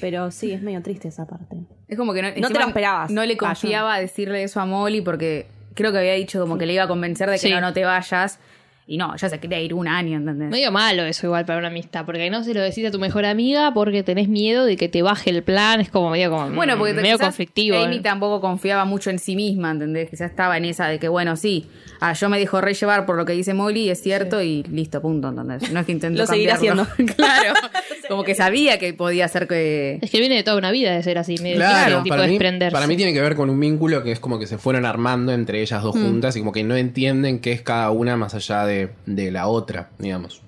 Pero 0.00 0.30
sí, 0.30 0.52
es 0.52 0.62
medio 0.62 0.80
triste 0.82 1.08
esa 1.08 1.26
parte. 1.26 1.66
Es 1.88 1.96
como 1.98 2.12
que 2.12 2.22
no, 2.22 2.32
te 2.32 2.38
encima 2.38 2.60
lo 2.60 2.66
esperabas. 2.68 3.10
No 3.10 3.24
le 3.24 3.34
Ah, 3.34 3.38
confiaba 3.38 3.98
decirle 3.98 4.42
eso 4.44 4.60
a 4.60 4.66
Molly 4.66 5.00
porque 5.00 5.48
creo 5.74 5.90
que 5.92 5.98
había 5.98 6.14
dicho 6.14 6.40
como 6.40 6.56
que 6.56 6.66
le 6.66 6.72
iba 6.74 6.84
a 6.84 6.88
convencer 6.88 7.28
de 7.30 7.34
que 7.36 7.40
Sí. 7.48 7.50
no, 7.50 7.60
no 7.60 7.72
te 7.72 7.84
vayas. 7.84 8.38
Y 8.88 8.98
no, 8.98 9.16
ya 9.16 9.28
se 9.28 9.40
quería 9.40 9.60
ir 9.60 9.74
un 9.74 9.88
año, 9.88 10.16
¿entendés? 10.16 10.48
Medio 10.48 10.70
malo 10.70 11.02
eso 11.02 11.26
igual 11.26 11.44
para 11.44 11.58
una 11.58 11.68
amistad, 11.68 12.04
porque 12.06 12.30
no 12.30 12.44
se 12.44 12.54
lo 12.54 12.60
decís 12.60 12.86
a 12.86 12.92
tu 12.92 13.00
mejor 13.00 13.24
amiga 13.24 13.74
porque 13.74 14.04
tenés 14.04 14.28
miedo 14.28 14.64
de 14.64 14.76
que 14.76 14.88
te 14.88 15.02
baje 15.02 15.30
el 15.30 15.42
plan, 15.42 15.80
es 15.80 15.90
como 15.90 16.10
medio 16.10 16.30
como 16.30 16.50
Bueno, 16.50 16.78
porque 16.78 16.92
mm, 16.92 16.96
medio 16.96 17.18
conflictivo. 17.18 17.78
Amy 17.78 17.98
tampoco 17.98 18.40
confiaba 18.40 18.84
mucho 18.84 19.10
en 19.10 19.18
sí 19.18 19.34
misma, 19.34 19.72
¿entendés? 19.72 20.08
Quizás 20.08 20.30
estaba 20.30 20.56
en 20.56 20.66
esa 20.66 20.86
de 20.86 21.00
que, 21.00 21.08
bueno, 21.08 21.34
sí, 21.34 21.66
ah, 21.98 22.12
yo 22.12 22.28
me 22.28 22.38
dijo 22.38 22.60
re 22.60 22.74
llevar 22.74 23.06
por 23.06 23.16
lo 23.16 23.24
que 23.24 23.32
dice 23.32 23.54
Molly, 23.54 23.90
es 23.90 24.00
cierto, 24.00 24.40
y 24.40 24.62
listo, 24.64 25.02
punto, 25.02 25.30
¿entendés? 25.30 25.72
No 25.72 25.80
es 25.80 25.86
que 25.86 25.92
intentó 25.92 26.20
Lo 26.22 26.26
seguirá 26.26 26.52
cambiarlo. 26.54 26.86
claro. 27.16 27.54
Como 28.08 28.22
que 28.22 28.36
sabía 28.36 28.78
que 28.78 28.94
podía 28.94 29.26
ser 29.26 29.48
que... 29.48 29.98
Es 30.00 30.12
que 30.12 30.20
viene 30.20 30.36
de 30.36 30.44
toda 30.44 30.58
una 30.58 30.70
vida 30.70 30.92
de 30.94 31.02
ser 31.02 31.18
así, 31.18 31.38
medio 31.42 31.56
Claro, 31.56 32.04
tipo 32.04 32.10
para 32.10 32.22
de 32.22 32.28
mí, 32.28 32.34
desprenderse. 32.34 32.72
para 32.72 32.86
mí 32.86 32.96
tiene 32.96 33.12
que 33.12 33.20
ver 33.20 33.34
con 33.34 33.50
un 33.50 33.58
vínculo 33.58 34.04
que 34.04 34.12
es 34.12 34.20
como 34.20 34.38
que 34.38 34.46
se 34.46 34.58
fueron 34.58 34.86
armando 34.86 35.32
entre 35.32 35.60
ellas 35.60 35.82
dos 35.82 35.96
juntas 35.96 36.36
y 36.36 36.38
como 36.38 36.52
que 36.52 36.62
no 36.62 36.76
entienden 36.76 37.40
qué 37.40 37.50
es 37.50 37.62
cada 37.62 37.90
una 37.90 38.16
más 38.16 38.32
allá 38.34 38.64
de, 38.64 38.75
de 39.06 39.30
la 39.30 39.48
otra, 39.48 39.90
digamos. 39.98 40.42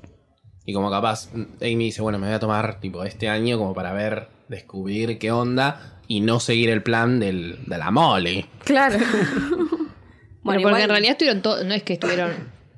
Y 0.65 0.73
como 0.75 0.91
capaz, 0.91 1.31
Amy 1.61 1.77
dice, 1.87 2.03
bueno, 2.03 2.19
me 2.19 2.27
voy 2.27 2.35
a 2.37 2.39
tomar 2.41 2.79
tipo 2.81 3.03
este 3.05 3.29
año 3.29 3.59
como 3.59 3.75
para 3.75 3.93
ver, 3.93 4.29
descubrir 4.49 5.19
qué 5.19 5.31
onda 5.33 6.01
y 6.09 6.21
no 6.21 6.41
seguir 6.41 6.69
el 6.71 6.83
plan 6.83 7.21
del, 7.21 7.59
de 7.67 7.79
la 7.79 7.91
Molly. 7.91 8.47
Claro. 8.65 8.99
Bueno, 10.41 10.61
Bueno, 10.61 10.69
porque 10.71 10.83
igual- 10.83 10.83
en 10.83 10.89
realidad 10.91 11.13
estuvieron 11.13 11.43
todo, 11.43 11.65
no 11.65 11.75
es 11.75 11.83
que 11.83 11.93
estuvieron 11.95 12.31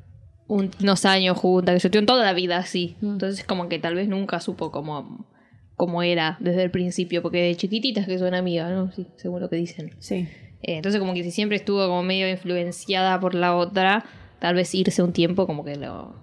un- 0.48 0.70
unos 0.80 1.04
años 1.04 1.36
juntas, 1.38 1.74
que 1.74 1.76
estuvieron 1.76 2.06
toda 2.06 2.24
la 2.24 2.32
vida 2.32 2.56
así. 2.56 2.96
Mm. 3.00 3.12
Entonces 3.12 3.44
como 3.44 3.68
que 3.68 3.78
tal 3.78 3.94
vez 3.94 4.08
nunca 4.08 4.40
supo 4.40 4.72
cómo, 4.72 5.28
cómo 5.76 6.02
era 6.02 6.36
desde 6.40 6.64
el 6.64 6.70
principio, 6.72 7.22
porque 7.22 7.42
de 7.42 7.54
chiquititas 7.56 8.06
que 8.06 8.18
son 8.18 8.34
amigas, 8.34 8.70
¿no? 8.72 8.90
Sí, 8.92 9.06
según 9.16 9.40
lo 9.40 9.48
que 9.50 9.56
dicen. 9.56 9.94
Sí. 10.00 10.26
Eh, 10.62 10.76
entonces 10.76 10.98
como 11.00 11.14
que 11.14 11.22
si 11.22 11.30
siempre 11.30 11.56
estuvo 11.58 11.86
como 11.86 12.02
medio 12.02 12.28
influenciada 12.28 13.20
por 13.20 13.34
la 13.36 13.54
otra, 13.54 14.04
tal 14.40 14.54
vez 14.54 14.74
irse 14.74 15.02
un 15.02 15.12
tiempo 15.12 15.46
como 15.46 15.64
que 15.64 15.76
lo 15.76 16.14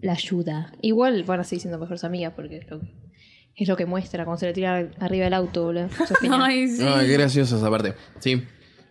la 0.00 0.12
ayuda. 0.12 0.72
Igual 0.82 1.24
van 1.24 1.40
a 1.40 1.44
seguir 1.44 1.62
siendo 1.62 1.78
mejores 1.78 2.04
amigas 2.04 2.32
porque 2.36 2.58
es 2.58 2.70
lo 2.70 2.78
que, 2.80 2.86
es 3.56 3.68
lo 3.68 3.76
que 3.76 3.86
muestra 3.86 4.24
cuando 4.24 4.38
se 4.38 4.46
le 4.46 4.52
tira 4.52 4.90
arriba 5.00 5.24
del 5.24 5.34
auto, 5.34 5.64
boludo. 5.64 5.88
Ay, 6.30 6.68
sí. 6.68 6.84
Ay, 6.86 7.06
qué 7.06 7.12
gracioso 7.14 7.56
esa 7.56 7.68
parte. 7.70 7.94
Sí. 8.20 8.42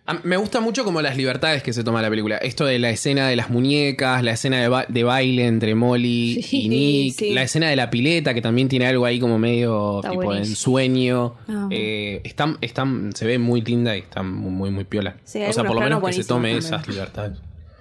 A- 0.04 0.20
Me 0.24 0.36
gusta 0.36 0.60
mucho 0.60 0.84
como 0.84 1.00
las 1.02 1.16
libertades 1.16 1.62
que 1.62 1.72
se 1.72 1.82
toma 1.84 2.02
la 2.02 2.10
película. 2.10 2.36
Esto 2.38 2.66
de 2.66 2.78
la 2.78 2.90
escena 2.90 3.28
de 3.28 3.36
las 3.36 3.48
muñecas, 3.50 4.22
la 4.22 4.32
escena 4.32 4.60
de, 4.60 4.68
ba- 4.68 4.86
de 4.88 5.02
baile 5.04 5.46
entre 5.46 5.74
Molly 5.74 6.42
Sí, 6.42 6.62
y 6.64 6.68
Nick, 6.68 7.14
sí. 7.14 7.30
la 7.32 7.42
escena 7.42 7.68
de 7.70 7.76
la 7.76 7.88
pileta 7.90 8.32
que 8.34 8.42
también 8.42 8.68
tiene 8.68 8.86
algo 8.86 9.04
ahí 9.06 9.18
como 9.18 9.38
medio 9.38 9.98
Está 10.00 10.10
tipo 10.10 10.32
de 10.34 10.40
ensueño. 10.40 11.36
Ah. 11.48 11.68
Eh, 11.70 12.20
están, 12.24 12.58
están, 12.60 13.12
se 13.14 13.26
ve 13.26 13.38
muy 13.38 13.62
linda 13.62 13.96
y 13.96 14.00
está 14.00 14.22
muy, 14.22 14.70
muy, 14.70 14.84
piola. 14.84 15.16
Sí, 15.24 15.42
o 15.42 15.52
sea, 15.54 15.64
por 15.64 15.74
lo 15.74 15.80
menos 15.80 16.02
que 16.04 16.12
se 16.12 16.24
tome 16.24 16.54
esas 16.56 16.86
libertades. 16.86 17.38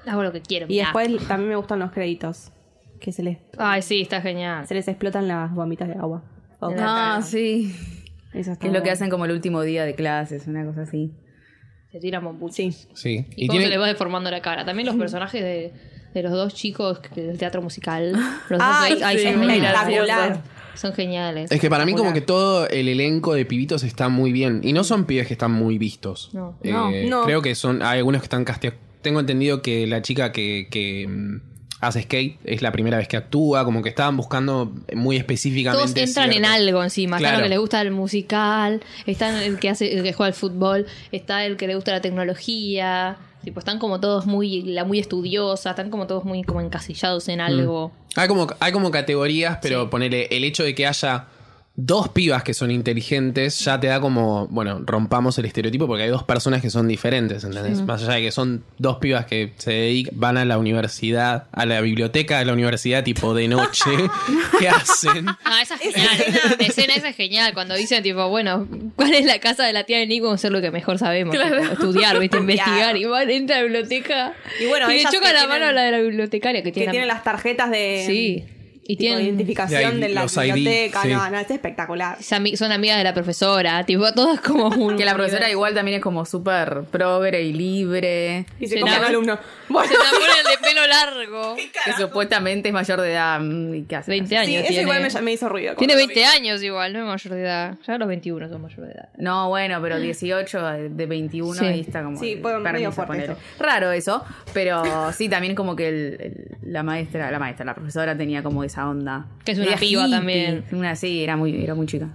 Hago 0.08 0.24
lo 0.24 0.32
que 0.32 0.42
quiero. 0.42 0.66
Y 0.68 0.70
mirá. 0.70 0.86
después 0.94 1.28
también 1.28 1.50
me 1.50 1.56
gustan 1.56 1.80
los 1.80 1.92
créditos. 1.92 2.52
Que 3.00 3.12
se 3.12 3.22
les, 3.22 3.38
Ay, 3.60 3.82
sí, 3.84 4.02
está 4.02 4.22
genial. 4.22 4.66
se 4.68 4.74
les 4.74 4.88
explotan 4.88 5.28
las 5.28 5.54
bombitas 5.54 5.88
de 5.88 5.94
agua. 5.96 6.24
O 6.60 6.74
Ah, 6.80 7.22
sí. 7.24 7.76
Eso 8.34 8.52
está 8.54 8.62
Que 8.62 8.68
es 8.68 8.74
lo 8.74 8.82
que 8.84 8.90
hacen 8.92 9.10
como 9.10 9.26
el 9.26 9.32
último 9.32 9.62
día 9.62 9.86
de 9.86 9.94
clases, 9.96 10.48
una 10.48 10.66
cosa 10.66 10.82
así. 10.82 11.12
Se 11.92 12.00
tira 12.00 12.20
bombuchas. 12.20 12.56
Sí. 12.56 12.88
Sí. 12.96 13.26
Y, 13.36 13.48
cómo 13.48 13.58
se 13.60 13.64
tiene, 13.66 13.68
le 13.70 13.78
va 13.78 13.88
deformando 13.88 14.32
la 14.32 14.42
cara. 14.42 14.66
También 14.66 14.88
los 14.88 14.96
personajes 14.96 15.42
de, 15.44 15.74
de 16.14 16.24
los 16.24 16.32
dos 16.32 16.54
chicos 16.56 17.00
que- 17.00 17.22
del 17.22 17.38
teatro 17.38 17.62
musical. 17.62 18.12
Los 18.50 18.60
dos 18.60 18.62
Ay, 18.62 18.94
ahí- 18.94 19.04
ahí 19.04 19.18
sí, 19.20 19.24
son, 19.32 19.38
muy 19.46 19.54
espectacular. 19.56 20.06
graciosos. 20.08 20.44
Son 20.76 20.94
geniales. 20.94 21.52
es 21.52 21.60
que 21.60 21.70
para 21.72 21.86
mí 21.86 21.94
como 21.96 22.14
que 22.14 22.22
todo 22.22 22.68
el 22.70 22.88
elenco 22.88 23.34
de 23.34 23.46
pibitos 23.46 23.84
está 23.84 24.10
muy 24.10 24.32
bien. 24.32 24.62
Y 24.64 24.74
no 24.74 24.84
son 24.84 25.06
pibes 25.06 25.26
que 25.28 25.34
están 25.34 25.52
muy 25.52 25.78
vistos. 25.80 26.30
No. 26.34 26.58
Eh, 26.64 26.72
No, 26.72 26.92
no. 27.10 27.24
Creo 27.26 27.42
que 27.42 27.56
son. 27.56 27.82
Hay 27.82 28.00
algunos 28.00 28.22
que 28.22 28.26
están 28.26 28.44
casteados. 28.44 28.78
Tengo 29.08 29.20
entendido 29.22 29.62
que 29.62 29.88
la 29.88 30.02
chica 30.02 30.32
que, 30.34 30.68
que, 30.70 31.08
mm, 31.08 31.42
hace 31.80 32.02
skate 32.04 32.40
es 32.44 32.62
la 32.62 32.72
primera 32.72 32.98
vez 32.98 33.08
que 33.08 33.16
actúa. 33.18 33.64
Como 33.64 33.82
que 33.82 33.90
estaban 33.90 34.18
buscando 34.18 34.74
muy 34.94 35.16
específicamente. 35.16 35.94
Todos 35.94 35.98
entran 36.10 36.34
en 36.34 36.44
algo 36.44 36.84
encima. 36.84 37.18
Está 37.18 37.30
Claro. 37.30 37.38
el 37.38 37.44
que 37.44 37.50
le 37.50 37.58
gusta 37.58 37.82
el 37.82 37.92
musical, 37.92 38.82
está 39.06 39.44
el 39.46 39.60
que 39.60 39.70
hace, 39.70 39.94
el 39.96 40.04
que 40.04 40.12
juega 40.14 40.28
al 40.28 40.34
fútbol, 40.34 40.86
está 41.12 41.46
el 41.46 41.56
que 41.56 41.68
le 41.68 41.76
gusta 41.76 41.92
la 41.92 42.02
tecnología. 42.02 43.18
Tipo, 43.44 43.60
están 43.60 43.80
como 43.80 44.00
todos 44.02 44.26
muy, 44.26 44.64
la 44.64 44.84
muy 44.84 45.00
estudiosa, 45.00 45.70
están 45.70 45.90
como 45.90 46.06
todos 46.08 46.26
muy 46.26 46.44
como 46.44 46.60
encasillados 46.60 47.30
en 47.30 47.40
algo. 47.40 47.94
Hay 48.16 48.28
como, 48.28 48.48
hay 48.60 48.72
como 48.74 48.92
categorías, 48.92 49.60
pero 49.62 49.84
Sí. 49.84 49.88
ponele 49.90 50.28
el 50.32 50.44
hecho 50.44 50.64
de 50.64 50.76
que 50.76 50.86
haya 50.86 51.28
dos 51.80 52.10
pibas 52.10 52.42
que 52.42 52.56
son 52.56 52.72
inteligentes 52.72 53.60
ya 53.60 53.80
te 53.80 53.86
da 53.86 54.02
como, 54.02 54.48
bueno, 54.48 54.82
rompamos 54.84 55.38
el 55.38 55.46
estereotipo 55.46 55.86
porque 55.86 56.04
hay 56.04 56.10
dos 56.10 56.24
personas 56.24 56.60
que 56.60 56.72
son 56.72 56.88
diferentes, 56.88 57.44
¿entendés? 57.44 57.82
Más 57.84 58.02
allá 58.04 58.14
de 58.16 58.22
que 58.24 58.32
son 58.32 58.64
dos 58.80 58.98
pibas 58.98 59.28
que 59.28 59.54
se 59.58 59.72
dedican, 59.72 60.20
van 60.20 60.38
a 60.38 60.46
la 60.46 60.58
universidad, 60.58 61.46
a 61.52 61.68
la 61.68 61.80
biblioteca 61.82 62.40
de 62.40 62.46
la 62.46 62.54
universidad 62.54 63.04
tipo 63.04 63.36
de 63.36 63.48
noche, 63.48 63.92
¿qué 64.60 64.70
hacen? 64.70 65.28
Ah, 65.46 65.60
esa 65.62 65.76
es 65.76 65.82
genial. 65.94 66.56
La 66.60 66.66
escena 66.66 66.94
esa 66.96 67.10
es 67.10 67.16
genial. 67.16 67.54
Cuando 67.54 67.76
dicen, 67.76 68.02
tipo, 68.02 68.28
bueno, 68.28 68.68
¿cuál 68.96 69.14
es 69.14 69.26
la 69.26 69.38
casa 69.40 69.64
de 69.64 69.72
la 69.74 69.84
tía 69.84 70.00
de 70.00 70.08
Nico? 70.08 70.26
Vamos 70.26 70.40
a 70.40 70.42
hacer 70.42 70.52
lo 70.52 70.62
que 70.62 70.72
mejor 70.72 70.98
sabemos. 70.98 71.36
tipo, 71.38 71.46
estudiar, 71.46 72.18
¿viste? 72.20 72.38
Investigar. 72.38 72.98
Y 72.98 73.06
van, 73.06 73.30
entra 73.30 73.58
a 73.58 73.60
la 73.60 73.64
biblioteca. 73.66 74.34
Y 74.60 74.66
bueno, 74.66 74.92
y 74.92 74.96
le 74.98 75.04
choca 75.04 75.28
que 75.28 75.34
la 75.34 75.40
tienen- 75.42 75.50
mano 75.50 75.66
a 75.68 75.72
la 75.74 75.84
de 75.84 75.92
la 75.92 76.00
bibliotecaria 76.00 76.64
que 76.64 76.70
Que 76.72 76.80
tiene. 76.80 76.92
tiene 76.92 77.06
las 77.06 77.24
tarjetas 77.24 77.70
de. 77.70 78.04
Sí. 78.08 78.46
Y 78.90 78.96
tipo, 78.96 79.16
de 79.16 79.16
tienen. 79.18 79.26
identificación 79.26 80.00
De 80.00 80.08
de, 80.08 80.14
la 80.14 80.24
los 80.24 80.38
ID, 80.38 80.54
biblioteca. 80.54 81.02
sí. 81.02 81.08
No, 81.10 81.30
no, 81.30 81.40
es 81.40 81.52
espectacular. 81.52 82.18
es 82.20 82.32
ami- 82.32 82.56
Son 82.56 82.72
amigas 82.72 82.98
de 82.98 83.04
la 83.04 83.14
profesora, 83.14 83.86
tipo, 83.86 84.12
todas 84.14 84.40
como 84.40 84.68
un. 84.70 84.98
Que 84.98 85.04
la 85.06 85.14
profesora 85.14 85.50
igual 85.50 85.74
también 85.74 85.98
es 85.98 86.04
como 86.04 86.26
súper 86.26 86.84
progre 86.92 87.42
y 87.44 87.54
libre. 87.54 88.46
Y 88.60 88.68
se 88.68 88.78
Se 88.78 88.84
un 88.84 88.90
alumno. 88.90 89.38
Bueno, 89.70 89.90
Se 89.90 89.98
la 89.98 90.04
ponen 90.10 90.46
de 90.62 90.68
pelo 90.68 90.88
largo. 90.88 91.56
Que 91.86 91.94
supuestamente 91.94 92.70
es 92.70 92.74
mayor 92.74 93.02
de 93.02 93.12
edad. 93.12 93.40
mm, 93.40 93.74
¿y 93.76 93.84
qué 93.84 93.96
hace? 93.98 94.12
20 94.12 94.30
Sí, 94.30 94.36
años 94.36 94.56
eso 94.60 94.68
tiene. 94.70 94.82
igual 94.84 95.02
me, 95.14 95.22
me 95.22 95.32
hizo 95.34 95.50
ruido. 95.50 95.76
Tiene 95.76 95.94
cuando 95.94 96.08
20 96.14 96.26
años 96.26 96.64
igual, 96.64 96.94
no 96.94 97.00
es 97.00 97.06
mayor 97.06 97.34
de 97.34 97.42
edad. 97.42 97.76
Ya 97.86 97.94
a 97.94 97.98
los 97.98 98.08
21 98.08 98.50
son 98.50 98.62
mayor 98.62 98.80
de 98.86 98.92
edad. 98.94 99.10
No, 99.18 99.50
bueno, 99.50 99.82
pero 99.82 100.00
18 100.00 100.62
de 100.72 100.90
de 100.90 101.06
21 101.06 101.54
Sí. 101.60 101.66
ahí 101.66 101.80
está 101.82 102.04
como. 102.04 102.18
Sí, 102.20 102.38
fue 102.42 102.58
medio 102.60 102.92
fuerte 102.92 103.24
eso. 103.26 103.36
Raro 103.60 103.92
eso, 103.92 104.24
pero 104.54 105.12
sí, 105.14 105.30
también 105.30 105.56
como 105.56 105.76
que 105.76 105.88
el- 105.90 106.18
el- 106.22 106.72
la 106.74 106.84
maestra, 106.84 107.30
la 107.32 107.40
maestra, 107.40 107.66
la 107.66 107.74
profesora 107.76 108.18
tenía 108.18 108.44
como 108.44 108.64
esa 108.64 108.77
onda. 108.86 109.28
Que 109.46 109.54
es 109.54 109.60
una 109.60 109.76
piba 109.78 110.04
hippie. 110.04 110.18
también. 110.18 110.66
Una, 110.72 110.96
sí, 110.96 111.24
era 111.24 111.36
muy, 111.38 111.64
era 111.64 111.76
muy 111.76 111.88
chica. 111.88 112.10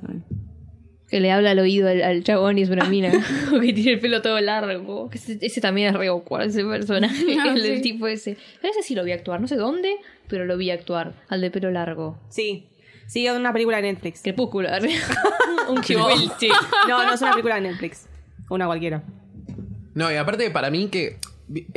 Que 1.09 1.21
le 1.21 1.31
habla 1.31 1.51
al 1.51 1.59
oído 1.59 1.89
al, 1.89 2.03
al 2.03 2.25
chabón 2.25 2.59
y 2.59 2.63
es 2.63 2.71
una 2.71 2.85
mina. 2.85 3.13
o 3.55 3.61
que 3.61 3.73
tiene 3.73 3.93
el 3.93 4.01
pelo 4.01 4.23
todo 4.23 4.41
largo. 4.41 5.11
Ese, 5.13 5.39
ese 5.41 5.61
también 5.61 5.89
es 5.89 5.95
re 5.95 6.09
awkward, 6.09 6.49
ese 6.49 6.65
personaje. 6.65 7.25
El, 7.49 7.63
del 7.63 7.77
sí. 7.77 7.83
tipo 7.83 8.07
ese. 8.07 8.37
Pero 8.61 8.73
ese 8.73 8.83
sí 8.83 8.95
lo 8.95 9.05
vi 9.05 9.13
actuar, 9.13 9.41
no 9.41 9.49
sé 9.49 9.57
dónde, 9.57 9.97
pero 10.29 10.45
lo 10.45 10.57
vi 10.57 10.71
actuar. 10.71 11.15
Al 11.29 11.41
de 11.41 11.51
pelo 11.51 11.71
largo. 11.71 12.19
Sí. 12.29 12.69
Sí, 13.07 13.27
es 13.27 13.33
una 13.35 13.53
película 13.53 13.77
de 13.79 13.93
Netflix. 13.93 14.23
Crepúsculo. 14.23 14.69
Un. 15.69 15.81
No, 16.89 17.05
no 17.05 17.13
es 17.13 17.21
una 17.21 17.33
película 17.33 17.57
de 17.57 17.61
Netflix. 17.61 18.09
Una 18.49 18.67
cualquiera. 18.67 19.03
No, 19.95 20.11
y 20.11 20.17
aparte 20.17 20.51
para 20.51 20.71
mí 20.71 20.89
que 20.89 21.19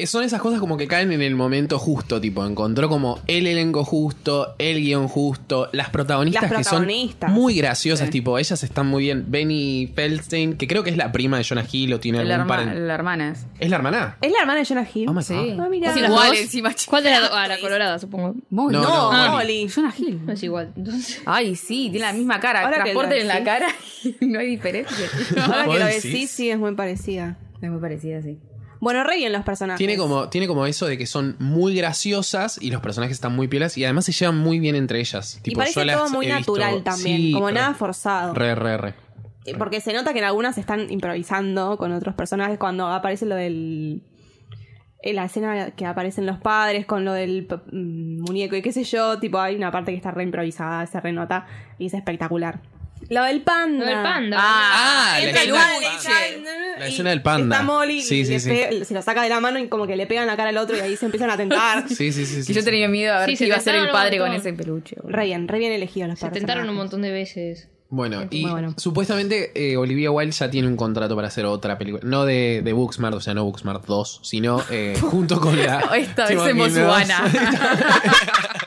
son 0.05 0.23
esas 0.23 0.41
cosas 0.41 0.59
como 0.59 0.77
que 0.77 0.87
caen 0.87 1.11
en 1.11 1.21
el 1.21 1.35
momento 1.35 1.79
justo, 1.79 2.21
tipo, 2.21 2.45
encontró 2.45 2.89
como 2.89 3.19
el 3.27 3.47
elenco 3.47 3.83
justo, 3.83 4.55
el 4.59 4.79
guion 4.81 5.07
justo, 5.07 5.69
las 5.71 5.89
protagonistas, 5.89 6.43
Las 6.43 6.51
que 6.51 6.55
protagonistas. 6.55 7.29
son 7.31 7.39
muy 7.39 7.55
graciosas, 7.55 8.07
Sí. 8.07 8.11
tipo, 8.11 8.37
ellas 8.37 8.61
están 8.63 8.87
muy 8.87 9.03
bien. 9.03 9.25
Benny 9.27 9.91
Feldstein, 9.95 10.57
que 10.57 10.67
creo 10.67 10.83
que 10.83 10.89
es 10.91 10.97
la 10.97 11.11
prima 11.11 11.37
de 11.37 11.43
Jonah 11.43 11.65
Hill 11.71 11.93
o 11.93 11.99
tiene 11.99 12.23
La, 12.23 12.35
algún 12.35 12.49
herma- 12.51 12.63
paren- 12.73 12.87
la 12.87 12.93
hermana 12.93 13.29
es. 13.31 13.45
¿Es 13.59 13.69
la 13.69 13.75
hermana? 13.77 14.17
¿Es 14.21 14.31
la 14.31 14.39
hermana 14.41 14.59
de 14.59 14.65
Jonah 14.65 14.87
Hill? 14.93 15.09
Oh 15.09 15.13
my 15.13 15.23
Sí. 15.23 15.33
God. 15.33 15.59
Ah, 15.59 15.67
mira. 15.69 15.89
Es 15.93 16.01
¿Las 16.01 16.09
igual 16.09 16.29
dos? 16.29 16.39
encima, 16.39 16.73
chica. 16.73 16.89
¿Cuál 16.89 17.03
de 17.03 17.09
las 17.11 17.21
dos? 17.21 17.29
Ah, 17.33 17.47
la 17.47 17.59
colorada, 17.59 17.99
supongo. 17.99 18.35
Muy 18.49 18.73
No, 18.73 18.81
no, 18.81 19.11
no, 19.11 19.25
No, 19.27 19.31
Molly. 19.33 19.67
Jonah 19.69 19.93
Hill. 19.97 20.25
No 20.25 20.33
es 20.33 20.43
igual. 20.43 20.71
Entonces. 20.75 21.21
Ay, 21.25 21.55
sí, 21.55 21.89
tiene 21.91 22.05
la 22.07 22.13
misma 22.13 22.39
cara. 22.39 22.61
Ahora 22.63 22.77
que 22.77 22.91
Transporte 22.91 23.21
en 23.21 23.27
la 23.27 23.43
cara 23.43 23.67
y 24.21 24.25
no 24.25 24.39
hay 24.39 24.47
diferencia. 24.47 24.95
Ahora 25.45 25.61
que 25.63 25.67
¿Vos 25.67 25.79
lo 25.79 25.85
decís? 25.85 26.03
decís, 26.03 26.29
sí, 26.31 26.49
es 26.49 26.57
muy 26.57 26.73
parecida. 26.75 27.37
es 27.61 27.69
muy 27.69 27.79
parecida, 27.81 28.21
sí. 28.21 28.37
Bueno, 28.79 29.03
re 29.03 29.17
bien 29.17 29.31
los 29.31 29.43
personajes. 29.43 29.77
Tiene 29.77 29.97
como, 29.97 30.29
tiene 30.29 30.47
como 30.47 30.65
eso 30.65 30.85
de 30.85 30.97
que 30.97 31.05
son 31.05 31.35
muy 31.39 31.75
graciosas 31.75 32.61
y 32.61 32.71
los 32.71 32.81
personajes 32.81 33.15
están 33.15 33.35
muy 33.35 33.47
pielas 33.47 33.77
y 33.77 33.83
además 33.85 34.05
se 34.05 34.11
llevan 34.11 34.37
muy 34.37 34.59
bien 34.59 34.75
entre 34.75 34.99
ellas. 34.99 35.39
Y 35.43 35.55
parece 35.55 35.85
yo 35.85 35.93
todo 35.97 36.09
muy 36.09 36.25
visto- 36.27 36.39
natural 36.39 36.83
también. 36.83 37.17
Sí, 37.17 37.31
como 37.33 37.47
re- 37.47 37.53
nada 37.53 37.73
forzado. 37.73 38.33
Re, 38.33 38.55
re, 38.55 38.77
re. 38.77 38.93
Eh, 39.45 39.55
Porque 39.57 39.79
se 39.81 39.93
nota 39.93 40.11
que 40.13 40.19
en 40.19 40.25
algunas 40.25 40.57
están 40.57 40.89
improvisando 40.91 41.77
con 41.77 41.91
otros 41.91 42.15
personajes 42.15 42.57
cuando 42.57 42.87
aparece 42.87 43.25
lo 43.25 43.35
del. 43.35 44.03
En 45.01 45.15
la 45.17 45.25
escena 45.25 45.69
que 45.71 45.85
aparecen 45.85 46.25
los 46.25 46.39
padres 46.39 46.87
con 46.87 47.05
lo 47.05 47.13
del 47.13 47.47
mm, 47.71 48.21
muñeco 48.21 48.55
y 48.55 48.63
qué 48.63 48.71
sé 48.71 48.83
yo, 48.83 49.19
tipo 49.19 49.37
hay 49.39 49.55
una 49.55 49.69
parte 49.71 49.91
que 49.91 49.97
está 49.97 50.09
re 50.09 50.23
improvisada, 50.23 50.87
se 50.87 50.99
renota 50.99 51.45
y 51.77 51.85
es 51.87 51.93
espectacular. 51.93 52.61
Lo 53.09 53.23
del 53.23 53.41
panda. 53.41 53.85
Lo 53.85 53.91
del 53.91 54.01
panda. 54.03 54.37
Ah, 54.39 55.17
El 55.21 55.33
la 55.33 55.41
escena. 55.41 56.51
La 56.79 56.87
escena 56.87 57.09
del 57.11 57.21
panda. 57.21 57.55
Está 57.55 57.65
Molly 57.65 58.01
Sí, 58.01 58.21
y 58.21 58.25
sí, 58.25 58.39
sí. 58.39 58.49
se 58.83 58.93
lo 58.93 59.01
saca 59.01 59.21
de 59.21 59.29
la 59.29 59.39
mano 59.39 59.59
y 59.59 59.67
como 59.67 59.85
que 59.85 59.95
le 59.95 60.07
pegan 60.07 60.25
la 60.27 60.35
cara 60.35 60.49
al 60.49 60.57
otro 60.57 60.75
y 60.75 60.79
ahí 60.79 60.95
se 60.97 61.05
empiezan 61.05 61.29
a 61.29 61.37
tentar. 61.37 61.85
Sí, 61.95 62.11
sí, 62.11 62.25
sí. 62.25 62.51
yo 62.53 62.59
sí. 62.61 62.65
tenía 62.65 62.87
miedo 62.87 63.13
a 63.13 63.25
ver 63.25 63.37
se 63.37 63.45
iba 63.45 63.55
a 63.57 63.59
ser 63.59 63.75
el 63.75 63.89
padre 63.89 64.17
con 64.17 64.31
ese 64.33 64.53
peluche. 64.53 64.95
boludo. 64.97 65.15
Re 65.15 65.25
bien, 65.25 65.47
re 65.47 65.59
bien 65.59 65.71
elegidos 65.71 66.09
los 66.09 66.19
Se 66.19 66.29
tentaron 66.29 66.67
un 66.69 66.75
montón 66.75 67.01
de 67.03 67.11
veces. 67.11 67.69
Bueno, 67.87 68.25
y 68.31 68.41
bueno. 68.49 68.73
supuestamente 68.77 69.51
eh, 69.53 69.77
Olivia 69.77 70.09
Wilde 70.09 70.31
ya 70.31 70.49
tiene 70.49 70.67
un 70.67 70.75
contrato 70.75 71.15
para 71.15 71.27
hacer 71.27 71.45
otra 71.45 71.77
película. 71.77 72.01
No 72.03 72.25
de, 72.25 72.61
de 72.65 72.73
Booksmart, 72.73 73.15
o 73.15 73.21
sea, 73.21 73.35
no 73.35 73.45
Booksmart 73.45 73.85
2, 73.85 74.21
sino 74.23 74.63
eh, 74.71 74.97
junto 75.01 75.39
con 75.39 75.55
la. 75.61 75.79
Esta 75.95 76.25
¿Te 76.25 76.35
vez 76.35 76.47
en? 76.47 76.57
Botswana. 76.57 77.31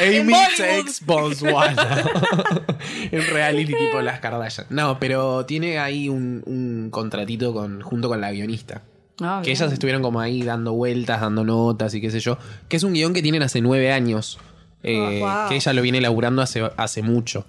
Amy 0.00 0.32
takes 0.56 1.04
Botswana. 1.04 2.04
en 3.10 3.26
reality 3.28 3.74
tipo 3.74 4.00
las 4.02 4.20
Kardashian. 4.20 4.66
No, 4.70 4.98
pero 4.98 5.46
tiene 5.46 5.78
ahí 5.78 6.08
un, 6.08 6.42
un 6.46 6.88
contratito 6.90 7.52
con, 7.52 7.80
junto 7.80 8.08
con 8.08 8.20
la 8.20 8.32
guionista. 8.32 8.82
Ah, 9.20 9.40
que 9.42 9.50
bien. 9.50 9.56
ellas 9.56 9.72
estuvieron 9.72 10.02
como 10.02 10.20
ahí 10.20 10.42
dando 10.42 10.74
vueltas, 10.74 11.20
dando 11.20 11.42
notas 11.44 11.94
y 11.94 12.00
qué 12.00 12.10
sé 12.10 12.20
yo. 12.20 12.36
Que 12.68 12.76
es 12.76 12.82
un 12.82 12.92
guion 12.92 13.14
que 13.14 13.22
tienen 13.22 13.42
hace 13.42 13.60
nueve 13.60 13.92
años. 13.92 14.38
eh, 14.82 15.20
Oh, 15.22 15.26
wow. 15.26 15.48
Que 15.48 15.56
ella 15.56 15.72
lo 15.72 15.82
viene 15.82 15.98
elaborando 15.98 16.42
hace, 16.42 16.70
hace 16.76 17.02
mucho. 17.02 17.46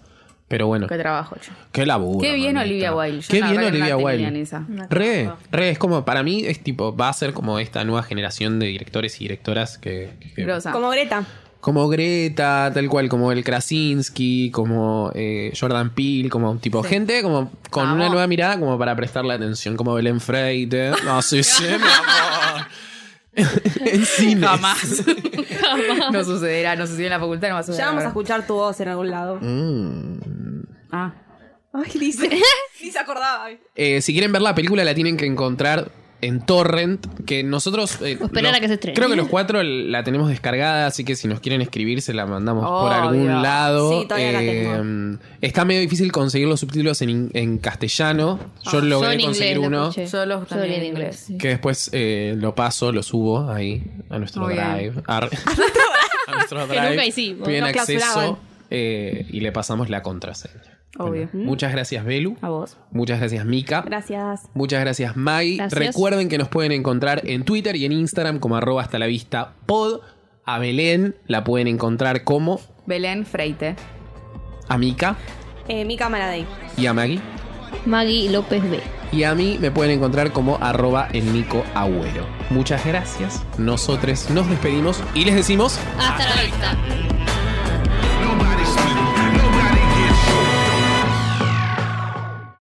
Pero 0.49 0.65
bueno, 0.67 0.87
Qué 0.87 0.97
trabajo, 0.97 1.35
che. 1.41 1.51
qué 1.73 1.85
laburo. 1.85 2.21
Qué 2.21 2.33
bien. 2.35 2.57
Olivia 2.57 2.95
Wilde. 2.95 3.19
Yo 3.19 3.27
Qué 3.27 3.41
bien 3.41 3.57
Olivia 3.65 3.97
Wilde. 3.97 4.47
Re, 4.89 5.29
re, 5.51 5.69
es 5.71 5.77
como, 5.77 6.05
para 6.05 6.23
mí 6.23 6.45
es 6.45 6.63
tipo, 6.63 6.95
va 6.95 7.09
a 7.09 7.13
ser 7.13 7.33
como 7.33 7.59
esta 7.59 7.83
nueva 7.83 8.01
generación 8.03 8.57
de 8.57 8.67
directores 8.67 9.17
y 9.19 9.25
directoras 9.25 9.77
que... 9.77 10.11
que-. 10.37 10.47
Como 10.71 10.89
Greta. 10.89 11.25
Como 11.59 11.87
Greta, 11.89 12.71
tal 12.73 12.87
cual, 12.87 13.09
como 13.09 13.31
el 13.31 13.43
Krasinski, 13.43 14.51
como 14.51 15.11
eh, 15.15 15.51
Jordan 15.59 15.89
Peele, 15.93 16.29
como 16.29 16.57
tipo 16.57 16.83
gente 16.83 17.21
como 17.21 17.51
con 17.69 17.83
Vamos. 17.83 17.95
una 17.97 18.09
nueva 18.09 18.27
mirada 18.27 18.59
como 18.59 18.77
para 18.77 18.95
prestarle 18.95 19.33
atención, 19.33 19.75
como 19.75 19.93
Belén 19.93 20.21
Freite. 20.21 20.91
No, 21.03 21.21
sí, 21.21 21.43
sí, 21.43 21.63
mi 21.63 21.73
amor. 21.73 22.67
en 23.85 24.05
cine. 24.05 24.47
Jamás. 24.47 25.03
no 26.11 26.23
sucederá, 26.23 26.75
no 26.75 26.87
sucedió 26.87 27.07
en 27.07 27.11
la 27.11 27.19
facultad, 27.19 27.49
no 27.49 27.53
va 27.55 27.59
a 27.59 27.63
suceder. 27.63 27.85
Ya 27.85 27.87
vamos 27.87 28.03
a 28.03 28.07
escuchar 28.07 28.45
tu 28.47 28.55
voz 28.55 28.79
en 28.79 28.87
algún 28.89 29.11
lado. 29.11 29.39
Mm. 29.41 30.61
Ah. 30.91 31.13
Ay, 31.73 31.91
dice. 31.99 32.29
Ni 32.81 32.91
se 32.91 32.99
acordaba. 32.99 33.49
Eh, 33.75 34.01
si 34.01 34.13
quieren 34.13 34.31
ver 34.31 34.41
la 34.41 34.55
película 34.55 34.83
la 34.83 34.95
tienen 34.95 35.17
que 35.17 35.25
encontrar 35.25 35.91
en 36.21 36.45
Torrent, 36.45 37.05
que 37.25 37.43
nosotros... 37.43 38.01
eh, 38.01 38.17
O 38.19 38.25
esperar 38.25 38.51
los- 38.51 38.57
a 38.57 38.61
que 38.61 38.67
se 38.67 38.73
estrene. 38.73 38.95
Creo 38.95 39.09
que 39.09 39.15
los 39.15 39.27
cuatro 39.27 39.61
la 39.61 40.03
tenemos 40.03 40.29
descargada, 40.29 40.87
así 40.87 41.03
que 41.03 41.15
si 41.15 41.27
nos 41.27 41.39
quieren 41.39 41.61
escribir 41.61 42.01
se 42.01 42.13
la 42.13 42.25
mandamos 42.25 42.65
por 42.67 42.91
algún 42.91 43.41
lado. 43.43 44.01
Sí, 44.01 44.07
todavía 44.07 44.31
la 44.31 44.41
Eh, 44.43 45.17
Está 45.41 45.63
medio 45.65 45.81
difícil 45.81 46.11
conseguir 46.11 46.47
los 46.47 46.59
subtítulos 46.59 47.01
en, 47.01 47.29
en 47.33 47.57
castellano. 47.59 48.39
Yo 48.71 48.81
logré 48.81 49.09
Yo 49.09 49.19
en 49.19 49.25
conseguir 49.25 49.57
inglés 49.57 49.67
uno. 49.67 49.89
escuché. 49.89 50.07
Yo 50.07 50.25
los 50.25 50.39
Yo 50.41 50.45
también 50.47 50.71
leí 50.71 50.79
en 50.79 50.85
inglés. 50.87 51.23
sí. 51.27 51.37
Que 51.37 51.47
después 51.49 51.89
eh, 51.93 52.33
lo 52.37 52.55
paso, 52.55 52.91
lo 52.91 53.03
subo 53.03 53.49
ahí 53.51 53.83
a 54.09 54.17
nuestro 54.17 54.41
Muy 54.43 54.53
bien. 54.55 54.73
drive. 54.75 55.03
A 55.07 56.31
nuestro 56.33 56.59
Que 56.67 56.73
drive. 56.73 56.89
nunca 56.89 57.05
hicimos. 57.05 57.47
Clausuraban. 57.47 57.79
acceso 57.79 58.39
eh, 58.69 59.25
y 59.29 59.39
le 59.39 59.51
pasamos 59.51 59.89
la 59.89 60.01
contraseña. 60.01 60.76
Obvio. 60.97 61.29
Bueno, 61.31 61.45
muchas 61.49 61.71
gracias, 61.71 62.03
Belu. 62.05 62.37
A 62.41 62.49
vos. 62.49 62.77
Muchas 62.91 63.19
gracias, 63.19 63.45
Mika. 63.45 63.81
Gracias. 63.81 64.49
Muchas 64.53 64.79
gracias, 64.81 65.15
Maggie. 65.15 65.57
Gracias. 65.57 65.79
Recuerden 65.79 66.29
que 66.29 66.37
nos 66.37 66.47
pueden 66.49 66.71
encontrar 66.71 67.21
en 67.25 67.43
Twitter 67.43 67.75
y 67.75 67.85
en 67.85 67.91
Instagram 67.91 68.39
como 68.39 68.55
arroba 68.55 68.81
hasta 68.81 68.97
la 68.99 69.05
vista 69.05 69.53
pod. 69.65 69.99
A 70.45 70.59
Belén 70.59 71.15
la 71.27 71.43
pueden 71.43 71.67
encontrar 71.67 72.23
como 72.23 72.61
Belén 72.85 73.25
Freite. 73.25 73.75
a 74.69 74.77
Mika 74.77 75.17
Eh, 75.67 75.83
mi 75.83 75.97
cámara 75.97 76.27
de 76.27 76.33
ahí. 76.35 76.47
y 76.77 76.85
a 76.85 76.93
Maggie. 76.93 77.19
Maggie 77.85 78.29
López 78.29 78.63
B. 78.69 78.79
Y 79.11 79.23
a 79.23 79.35
mí 79.35 79.57
me 79.59 79.71
pueden 79.71 79.91
encontrar 79.97 80.31
como 80.31 80.57
arroba 80.61 81.09
el 81.13 81.31
Nico 81.33 81.63
Agüero. 81.75 82.25
Muchas 82.49 82.85
gracias. 82.85 83.43
Nosotros 83.57 84.29
nos 84.29 84.49
despedimos 84.49 85.01
y 85.13 85.25
les 85.25 85.35
decimos... 85.35 85.79
Hasta 85.99 86.33
la 86.35 86.41
vista. 86.43 86.77